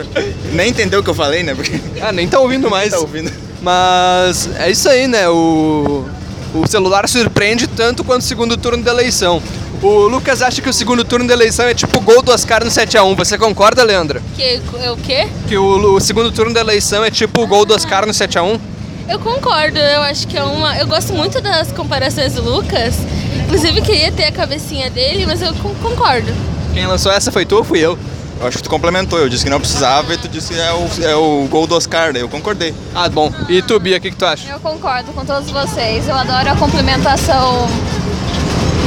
Nem 0.53 0.71
entendeu 0.71 1.01
o 1.01 1.03
que 1.03 1.11
eu 1.11 1.15
falei, 1.15 1.43
né? 1.43 1.57
Porque 1.57 1.73
Ah, 2.01 2.13
nem 2.13 2.29
tá 2.29 2.39
ouvindo 2.39 2.71
mais. 2.71 2.93
tá 2.93 3.01
ouvindo. 3.01 3.33
Mas 3.61 4.49
é 4.61 4.71
isso 4.71 4.89
aí, 4.89 5.09
né? 5.09 5.29
O, 5.29 6.05
o 6.55 6.65
celular 6.69 7.09
surpreende 7.09 7.67
tanto 7.67 8.05
quanto 8.05 8.21
o 8.23 8.25
segundo 8.25 8.57
turno 8.57 8.85
da 8.85 8.93
eleição. 8.93 9.43
O 9.83 10.07
Lucas 10.07 10.41
acha 10.41 10.63
que 10.63 10.71
o 10.71 10.73
segundo 10.73 11.05
turno 11.05 11.27
da 11.27 11.35
eleição 11.35 11.67
é 11.67 11.75
tipo 11.75 11.99
o 11.99 12.01
gol 12.01 12.23
do 12.23 12.31
Oscar 12.31 12.65
no 12.65 12.71
7x1. 12.71 13.17
Você 13.17 13.37
concorda, 13.37 13.83
Leandra? 13.83 14.23
Que 14.37 14.61
é 14.81 14.91
o 14.93 14.97
quê? 14.97 15.27
Que 15.49 15.59
o, 15.59 15.95
o 15.97 16.01
segundo 16.01 16.31
turno 16.31 16.55
da 16.55 16.61
eleição 16.61 17.05
é 17.05 17.11
tipo 17.11 17.43
o 17.43 17.47
gol 17.49 17.65
do 17.65 17.75
Oscar 17.75 18.07
no 18.07 18.13
7x1? 18.13 18.61
Eu 19.09 19.19
concordo, 19.21 19.79
eu 19.79 20.03
acho 20.03 20.27
que 20.27 20.37
é 20.37 20.43
uma. 20.43 20.77
Eu 20.77 20.87
gosto 20.87 21.13
muito 21.13 21.41
das 21.41 21.71
comparações 21.73 22.35
do 22.35 22.43
Lucas. 22.43 22.95
Inclusive 23.45 23.81
queria 23.83 24.11
ter 24.11 24.25
a 24.25 24.33
cabecinha 24.33 24.91
dele, 24.91 25.25
mas 25.27 25.41
eu 25.41 25.55
con- 25.55 25.75
concordo. 25.83 26.33
Quem 26.75 26.87
lançou 26.87 27.13
essa 27.13 27.31
foi 27.31 27.47
tu 27.47 27.57
ou 27.57 27.65
fui 27.65 27.79
eu? 27.79 27.97
Eu 28.41 28.47
acho 28.49 28.57
que 28.59 28.63
tu 28.65 28.69
complementou. 28.71 29.19
Eu 29.19 29.29
disse 29.29 29.45
que 29.45 29.51
não 29.51 29.61
precisava 29.61 30.13
e 30.13 30.19
tu 30.19 30.29
disse 30.29 30.53
que 30.53 30.61
é 30.61 30.73
o, 30.73 30.89
é 31.05 31.15
o 31.15 31.47
gol 31.49 31.67
do 31.67 31.75
Oscar, 31.77 32.13
daí 32.13 32.21
eu 32.23 32.29
concordei. 32.29 32.75
Ah, 32.95 33.09
bom. 33.09 33.33
E 33.49 33.63
tu, 33.63 33.79
Bia, 33.79 33.97
o 33.97 34.01
que, 34.01 34.11
que 34.11 34.17
tu 34.17 34.27
acha? 34.27 34.49
Eu 34.51 34.61
concordo 34.61 35.13
com 35.13 35.25
todos 35.25 35.51
vocês. 35.51 36.07
Eu 36.09 36.15
adoro 36.17 36.51
a 36.51 36.57
complementação 36.57 37.67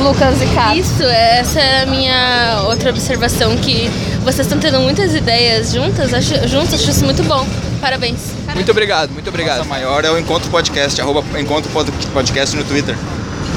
Lucas 0.03 0.41
e 0.41 0.45
Cato. 0.53 0.77
Isso, 0.77 1.03
essa 1.03 1.60
é 1.60 1.84
a 1.84 1.86
minha 1.86 2.62
outra 2.67 2.89
observação, 2.91 3.55
que 3.58 3.89
vocês 4.23 4.39
estão 4.47 4.60
tendo 4.60 4.79
muitas 4.82 5.13
ideias 5.15 5.71
juntas, 5.71 6.13
acho, 6.13 6.47
juntos, 6.47 6.73
acho 6.73 6.89
isso 6.89 7.05
muito 7.05 7.23
bom. 7.23 7.47
Parabéns. 7.82 8.19
Muito 8.53 8.69
obrigado, 8.71 9.12
muito 9.12 9.29
obrigado. 9.29 9.58
Nossa 9.60 9.69
maior 9.69 10.03
é 10.03 10.12
o 10.12 10.17
Encontro 10.17 10.49
Podcast, 10.49 10.99
arroba 11.01 11.23
Encontro 11.39 11.71
Pod- 11.71 11.91
Podcast 12.13 12.55
no 12.55 12.63
Twitter. 12.63 12.95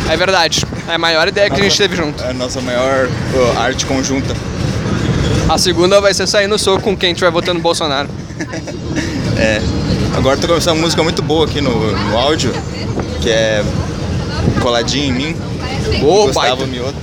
É 0.09 0.17
verdade. 0.17 0.65
É 0.89 0.95
a 0.95 0.99
maior 0.99 1.27
ideia 1.29 1.49
que 1.51 1.61
a 1.61 1.65
gente 1.65 1.77
teve 1.79 1.97
junto. 1.97 2.23
É 2.23 2.31
a 2.31 2.33
nossa 2.33 2.61
maior 2.61 3.09
arte 3.57 3.85
conjunta. 3.87 4.35
A 5.49 5.59
segunda 5.59 6.01
vai 6.01 6.15
ser 6.15 6.27
sair 6.27 6.47
no 6.47 6.59
soco 6.59 6.83
com 6.83 6.97
quem 6.97 7.13
estiver 7.13 7.31
votando 7.31 7.55
no 7.55 7.61
Bolsonaro. 7.61 8.09
É. 9.39 9.61
Agora 10.17 10.37
tô 10.37 10.47
começando 10.47 10.77
uma 10.77 10.83
música 10.83 11.03
muito 11.03 11.23
boa 11.23 11.47
aqui 11.47 11.61
no, 11.61 11.71
no 11.71 12.19
áudio, 12.19 12.53
que 13.21 13.31
é 13.31 13.65
Coladinho 14.61 15.07
em 15.07 15.13
mim, 15.13 15.37
Ô, 16.03 16.27
Gustavo 16.27 16.33
baita. 16.49 16.67
Mioto 16.67 16.95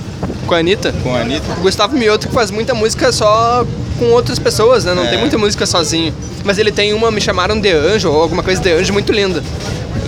Com 0.50 0.54
a 0.56 0.58
Anitta. 0.58 0.92
com 1.04 1.14
a 1.14 1.20
Anitta. 1.20 1.46
O 1.52 1.60
Gustavo 1.62 1.96
Mioto 1.96 2.26
que 2.26 2.34
faz 2.34 2.50
muita 2.50 2.74
música 2.74 3.12
só 3.12 3.64
com 4.00 4.06
outras 4.06 4.36
pessoas, 4.36 4.84
né? 4.84 4.92
Não 4.94 5.04
É. 5.04 5.06
tem 5.06 5.16
muita 5.20 5.38
música 5.38 5.64
sozinho. 5.64 6.12
Mas 6.42 6.58
ele 6.58 6.72
tem 6.72 6.92
uma, 6.92 7.08
me 7.08 7.20
chamaram 7.20 7.60
de 7.60 7.70
anjo, 7.70 8.10
ou 8.10 8.20
alguma 8.20 8.42
coisa 8.42 8.60
de 8.60 8.72
anjo 8.72 8.92
muito 8.92 9.12
linda. 9.12 9.44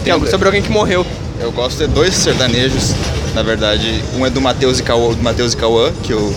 Tem 0.02 0.12
algo 0.12 0.28
sobre 0.28 0.46
alguém 0.48 0.61
que 0.61 0.68
morreu. 0.68 1.07
Eu 1.40 1.52
gosto 1.52 1.78
de 1.78 1.87
dois 1.87 2.12
sertanejos, 2.14 2.90
na 3.37 3.42
verdade. 3.44 4.02
Um 4.16 4.26
é 4.26 4.31
do 4.31 4.40
Matheus 4.40 4.81
e 4.81 4.83
Cauã, 4.83 5.12
do 5.14 5.22
Matheus 5.22 5.52
e 5.52 5.57
Cauã, 5.57 5.92
que 6.02 6.12
eu 6.12 6.35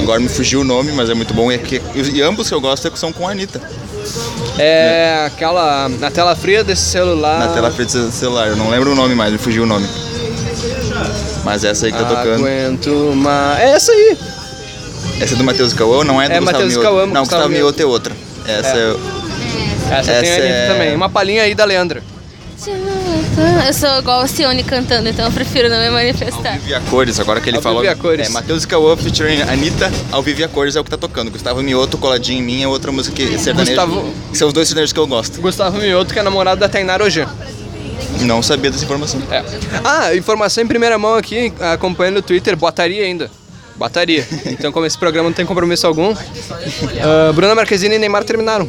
agora 0.00 0.20
me 0.20 0.28
fugiu 0.28 0.60
o 0.60 0.64
nome, 0.64 0.92
mas 0.92 1.08
é 1.08 1.14
muito 1.14 1.32
bom. 1.32 1.50
E, 1.50 1.56
que, 1.56 1.80
e 1.94 2.20
ambos 2.20 2.48
que 2.48 2.54
eu 2.54 2.60
gosto 2.60 2.92
são 2.98 3.14
com 3.14 3.26
a 3.26 3.30
Anitta. 3.30 3.62
É 4.58 5.24
aquela. 5.26 5.88
Na 5.88 6.10
tela 6.10 6.36
fria 6.36 6.62
desse 6.62 6.82
celular. 6.82 7.38
Na 7.38 7.48
tela 7.48 7.70
frente 7.70 7.96
do 7.96 8.10
celular. 8.12 8.48
Eu 8.48 8.56
não 8.56 8.68
lembro 8.68 8.92
o 8.92 8.94
nome 8.94 9.14
mais, 9.14 9.32
me 9.32 9.38
fugiu 9.38 9.62
o 9.62 9.66
nome. 9.66 9.86
Mas 11.44 11.64
essa 11.64 11.86
aí 11.86 11.92
que 11.92 11.98
tá 11.98 12.04
tocando. 12.04 12.46
Aguento 12.46 12.86
uma. 13.12 13.56
É 13.60 13.70
essa 13.72 13.90
aí. 13.92 14.16
Essa 15.20 15.34
é 15.34 15.36
do 15.36 15.44
Matheus 15.44 15.72
e 15.72 15.74
Cauã 15.74 15.96
ou 15.98 16.04
não 16.04 16.20
é 16.22 16.28
do 16.28 16.34
É 16.34 16.38
Gustavo 16.38 16.52
Matheus 16.58 16.72
e 16.72 16.78
Mioto? 16.78 16.82
Cauã, 16.88 17.06
Não, 17.06 17.20
Gustavo 17.22 17.42
Gustavo 17.42 17.48
Mioto. 17.48 17.82
É 17.82 17.86
outra. 17.86 18.14
Essa 18.46 18.76
é. 18.76 18.96
Essa, 19.90 20.12
tem 20.12 20.14
a 20.14 20.22
Essa 20.22 20.40
Anitta 20.42 20.46
é- 20.46 20.68
também. 20.72 20.94
Uma 20.94 21.08
palhinha 21.08 21.42
aí 21.42 21.54
da 21.54 21.64
Leandra. 21.64 22.02
Eu 23.66 23.72
sou 23.74 23.98
igual 23.98 24.20
a 24.20 24.26
Cione 24.28 24.62
cantando, 24.62 25.08
então 25.08 25.24
eu 25.24 25.32
prefiro 25.32 25.68
não 25.68 25.78
me 25.78 25.86
Ao 25.86 25.92
manifestar. 25.92 26.52
vivo 26.52 26.68
e 26.68 26.74
a 26.74 26.80
cores, 26.80 27.18
agora 27.18 27.40
que 27.40 27.50
ele 27.50 27.56
Ao 27.56 27.62
falou. 27.62 27.80
vivo 27.80 27.92
e 27.92 27.94
a 27.94 27.96
cores. 27.96 28.28
É, 28.28 28.30
Matheus 28.30 28.62
e 28.62 28.68
Cauã 28.68 28.96
featuring 28.96 29.42
Anitta, 29.42 29.90
ao 30.12 30.22
vivo 30.22 30.44
a 30.44 30.48
cores 30.48 30.76
é 30.76 30.80
o 30.80 30.84
que 30.84 30.90
tá 30.90 30.96
tocando. 30.96 31.30
Gustavo 31.32 31.60
Mioto, 31.60 31.98
Coladinho 31.98 32.38
em 32.38 32.42
mim 32.42 32.62
é 32.62 32.68
outra 32.68 32.92
música 32.92 33.16
que 33.16 33.36
sertanejo. 33.38 33.70
Gustavo- 33.72 34.14
que 34.30 34.38
são 34.38 34.46
os 34.48 34.54
dois 34.54 34.68
sertanejos 34.68 34.92
que 34.92 34.98
eu 35.00 35.06
gosto. 35.08 35.40
Gustavo 35.40 35.78
Mioto, 35.78 36.12
que 36.12 36.20
é 36.20 36.22
namorado 36.22 36.60
da 36.60 36.68
Tainara 36.68 37.02
Ojan. 37.04 37.26
Não 38.20 38.42
sabia 38.42 38.70
dessa 38.70 38.84
informação. 38.84 39.20
É. 39.30 39.42
Ah, 39.84 40.14
informação 40.14 40.62
em 40.62 40.66
primeira 40.66 40.98
mão 40.98 41.14
aqui, 41.14 41.52
acompanhando 41.72 42.16
no 42.16 42.22
Twitter, 42.22 42.56
botaria 42.56 43.04
ainda. 43.04 43.30
Botaria. 43.76 44.26
Então, 44.46 44.70
como 44.70 44.86
esse 44.86 44.96
programa 44.98 45.28
não 45.28 45.34
tem 45.34 45.44
compromisso 45.46 45.86
algum, 45.86 46.12
ah, 46.12 47.32
Bruna 47.32 47.54
Marquezine 47.54 47.94
e 47.94 47.98
Neymar 47.98 48.24
terminaram. 48.24 48.68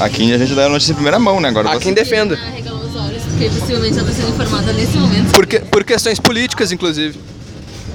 Aqui 0.00 0.32
a 0.32 0.38
gente 0.38 0.54
dá 0.54 0.66
a 0.66 0.68
notícia 0.68 0.92
em 0.92 0.94
primeira 0.94 1.18
mão, 1.18 1.40
né? 1.40 1.48
Agora 1.48 1.68
Há 1.70 1.72
você- 1.74 1.80
quem 1.80 1.92
defenda. 1.94 2.34
Arregalou 2.36 2.84
os 2.84 2.94
olhos, 2.96 3.22
porque 3.24 3.48
possivelmente 3.50 3.98
ela 3.98 4.08
está 4.10 4.22
sendo 4.22 4.34
informada 4.34 4.72
nesse 4.72 4.96
momento. 4.96 5.32
Por, 5.32 5.46
que- 5.46 5.60
por 5.60 5.84
questões 5.84 6.20
políticas, 6.20 6.70
inclusive. 6.72 7.18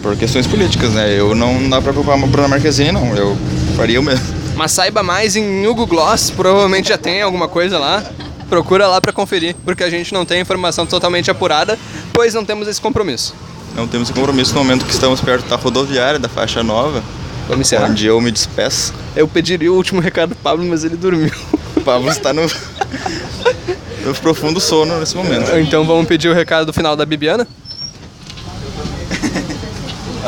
Por 0.02 0.17
questões 0.17 0.46
políticas, 0.46 0.91
né? 0.91 1.17
Eu 1.17 1.34
não 1.34 1.60
não 1.62 1.69
dá 1.69 1.82
pra 1.82 1.93
culpar 1.93 2.22
a 2.22 2.28
Bruna 2.28 2.48
Marquezine, 2.50 2.91
não. 2.91 3.15
Eu 3.15 3.38
faria 3.78 4.00
o 4.00 4.04
mesmo. 4.04 4.26
Mas 4.56 4.72
saiba 4.74 5.02
mais 5.02 5.36
em 5.38 5.65
Hugo 5.65 5.88
Gloss, 5.88 6.30
provavelmente 6.30 6.89
já 6.89 6.98
tem 6.98 7.22
alguma 7.22 7.48
coisa 7.48 7.80
lá. 7.80 8.04
Procura 8.50 8.88
lá 8.88 9.02
pra 9.02 9.12
conferir, 9.12 9.56
porque 9.66 9.84
a 9.84 9.90
gente 9.90 10.14
não 10.14 10.26
tem 10.26 10.42
informação 10.42 10.86
totalmente 10.86 11.32
apurada, 11.32 11.78
pois 12.12 12.34
não 12.34 12.46
temos 12.46 12.68
esse 12.68 12.80
compromisso. 12.80 13.34
Não 13.76 13.88
temos 13.88 14.10
esse 14.10 14.18
compromisso 14.18 14.54
no 14.54 14.60
momento 14.60 14.86
que 14.86 14.92
estamos 14.92 15.20
perto 15.22 15.48
da 15.48 15.56
rodoviária, 15.56 16.20
da 16.20 16.30
faixa 16.30 16.62
nova, 16.62 17.04
Vamos 17.48 17.68
encerrar. 17.68 17.90
onde 17.90 18.06
eu 18.06 18.20
me 18.22 18.32
despeço. 18.32 18.94
Eu 19.16 19.28
pediria 19.28 19.72
o 19.72 19.76
último 19.76 20.00
recado 20.00 20.30
do 20.30 20.36
Pablo, 20.36 20.64
mas 20.66 20.84
ele 20.84 20.96
dormiu. 20.96 21.32
O 21.76 21.82
Pablo 21.82 22.10
está 22.10 22.32
no, 22.32 22.44
no 24.06 24.16
profundo 24.22 24.60
sono 24.62 25.00
nesse 25.00 25.16
momento. 25.18 25.52
Então 25.58 25.86
vamos 25.86 26.08
pedir 26.08 26.30
o 26.30 26.34
recado 26.34 26.68
do 26.68 26.74
final 26.74 26.96
da 26.96 27.06
Bibiana? 27.06 27.48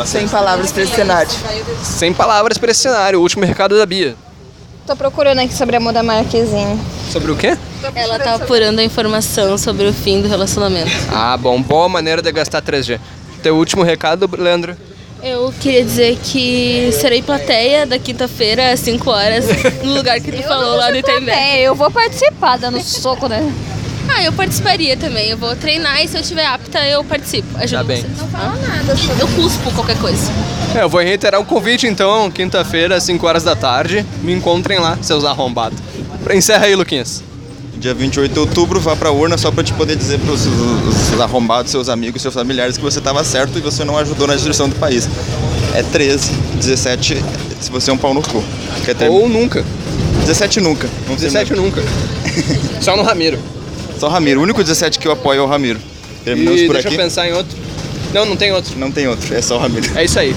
Sem 0.05 0.27
palavras 0.27 0.71
pra 0.71 0.83
esse 0.83 0.93
cenário. 0.93 1.31
Sem 1.81 2.13
palavras 2.13 2.57
para 2.57 2.71
esse 2.71 2.81
cenário, 2.81 3.19
o 3.19 3.21
último 3.21 3.45
recado 3.45 3.77
da 3.77 3.85
Bia. 3.85 4.15
Tô 4.85 4.95
procurando 4.95 5.39
aqui 5.39 5.53
sobre 5.53 5.75
a 5.75 5.79
Muda 5.79 6.03
Marquezine. 6.03 6.79
Sobre 7.11 7.31
o 7.31 7.35
quê? 7.35 7.57
Ela 7.95 8.19
tá 8.19 8.35
apurando 8.35 8.79
a 8.79 8.83
informação 8.83 9.57
sobre 9.57 9.87
o 9.87 9.93
fim 9.93 10.21
do 10.21 10.27
relacionamento. 10.27 10.91
Ah, 11.11 11.35
bom, 11.35 11.59
boa 11.59 11.89
maneira 11.89 12.21
de 12.21 12.31
gastar 12.31 12.61
3G. 12.61 12.99
Teu 13.41 13.55
último 13.55 13.81
recado, 13.81 14.29
Leandro? 14.37 14.77
Eu 15.23 15.51
queria 15.59 15.83
dizer 15.83 16.19
que 16.23 16.91
serei 16.93 17.23
plateia 17.23 17.87
da 17.87 17.97
quinta-feira 17.97 18.71
às 18.71 18.79
5 18.81 19.09
horas, 19.09 19.45
no 19.83 19.95
lugar 19.95 20.21
que 20.21 20.31
tu 20.31 20.43
falou 20.43 20.75
lá 20.75 20.91
no 20.91 20.97
Itembé. 20.97 21.33
É, 21.33 21.61
eu 21.61 21.73
vou 21.73 21.89
participar 21.89 22.57
dando 22.57 22.79
soco, 22.79 23.27
né? 23.27 23.51
Ah, 24.09 24.23
eu 24.23 24.31
participaria 24.33 24.95
também. 24.97 25.29
Eu 25.29 25.37
vou 25.37 25.55
treinar 25.55 26.01
e 26.03 26.07
se 26.07 26.17
eu 26.17 26.21
estiver 26.21 26.45
apta, 26.45 26.79
eu 26.87 27.03
participo. 27.03 27.47
Ajudo 27.57 27.77
Tá 27.77 27.83
bem. 27.83 28.01
vocês. 28.01 28.17
Não 28.17 28.27
fala 28.29 28.55
nada. 28.55 28.95
Eu 29.19 29.27
cuspo 29.29 29.71
qualquer 29.71 29.97
coisa. 29.99 30.31
É, 30.75 30.81
eu 30.83 30.89
vou 30.89 31.01
reiterar 31.01 31.39
o 31.39 31.45
convite 31.45 31.87
então, 31.87 32.29
quinta-feira, 32.31 32.95
às 32.95 33.03
5 33.03 33.25
horas 33.25 33.43
da 33.43 33.55
tarde. 33.55 34.05
Me 34.21 34.33
encontrem 34.33 34.79
lá, 34.79 34.97
seus 35.01 35.23
arrombados. 35.25 35.79
Encerra 36.33 36.65
aí, 36.65 36.75
Luquinhas. 36.75 37.23
Dia 37.77 37.93
28 37.93 38.31
de 38.33 38.39
outubro, 38.39 38.79
vá 38.79 38.95
pra 38.95 39.11
urna 39.11 39.37
só 39.37 39.51
pra 39.51 39.63
te 39.63 39.73
poder 39.73 39.95
dizer 39.95 40.19
pros 40.19 40.45
os, 40.45 41.11
os 41.13 41.19
arrombados, 41.21 41.71
seus 41.71 41.89
amigos, 41.89 42.21
seus 42.21 42.33
familiares 42.33 42.77
que 42.77 42.83
você 42.83 43.01
tava 43.01 43.23
certo 43.23 43.57
e 43.57 43.61
você 43.61 43.83
não 43.83 43.97
ajudou 43.97 44.25
na 44.27 44.33
destruição 44.33 44.69
do 44.69 44.75
país. 44.75 45.07
É 45.73 45.83
13, 45.83 46.31
17 46.55 47.21
se 47.59 47.69
você 47.69 47.91
é 47.91 47.93
um 47.93 47.97
pau 47.97 48.13
no 48.13 48.21
cu. 48.21 48.43
Quer 48.85 48.95
ter... 48.95 49.09
Ou 49.09 49.27
nunca. 49.27 49.63
17 50.21 50.61
nunca. 50.61 50.87
Não 51.07 51.17
sei 51.17 51.29
17 51.29 51.53
nunca. 51.53 51.83
Só 52.81 52.95
no 52.95 53.03
Ramiro. 53.03 53.37
Só 54.05 54.09
o 54.09 54.11
Ramiro. 54.13 54.39
O 54.39 54.43
único 54.43 54.61
17 54.63 54.99
que 54.99 55.07
eu 55.07 55.11
apoio 55.11 55.39
é 55.39 55.41
o 55.41 55.47
Ramiro. 55.47 55.79
Terminamos 56.23 56.61
E 56.61 56.67
por 56.67 56.73
deixa 56.73 56.89
aqui. 56.89 56.95
eu 56.95 57.01
pensar 57.01 57.27
em 57.27 57.33
outro. 57.33 57.57
Não, 58.13 58.23
não 58.23 58.35
tem 58.35 58.51
outro. 58.51 58.77
Não 58.77 58.91
tem 58.91 59.07
outro, 59.07 59.33
é 59.33 59.41
só 59.41 59.57
o 59.57 59.59
Ramiro. 59.59 59.89
É 59.95 60.03
isso 60.05 60.19
aí. 60.19 60.35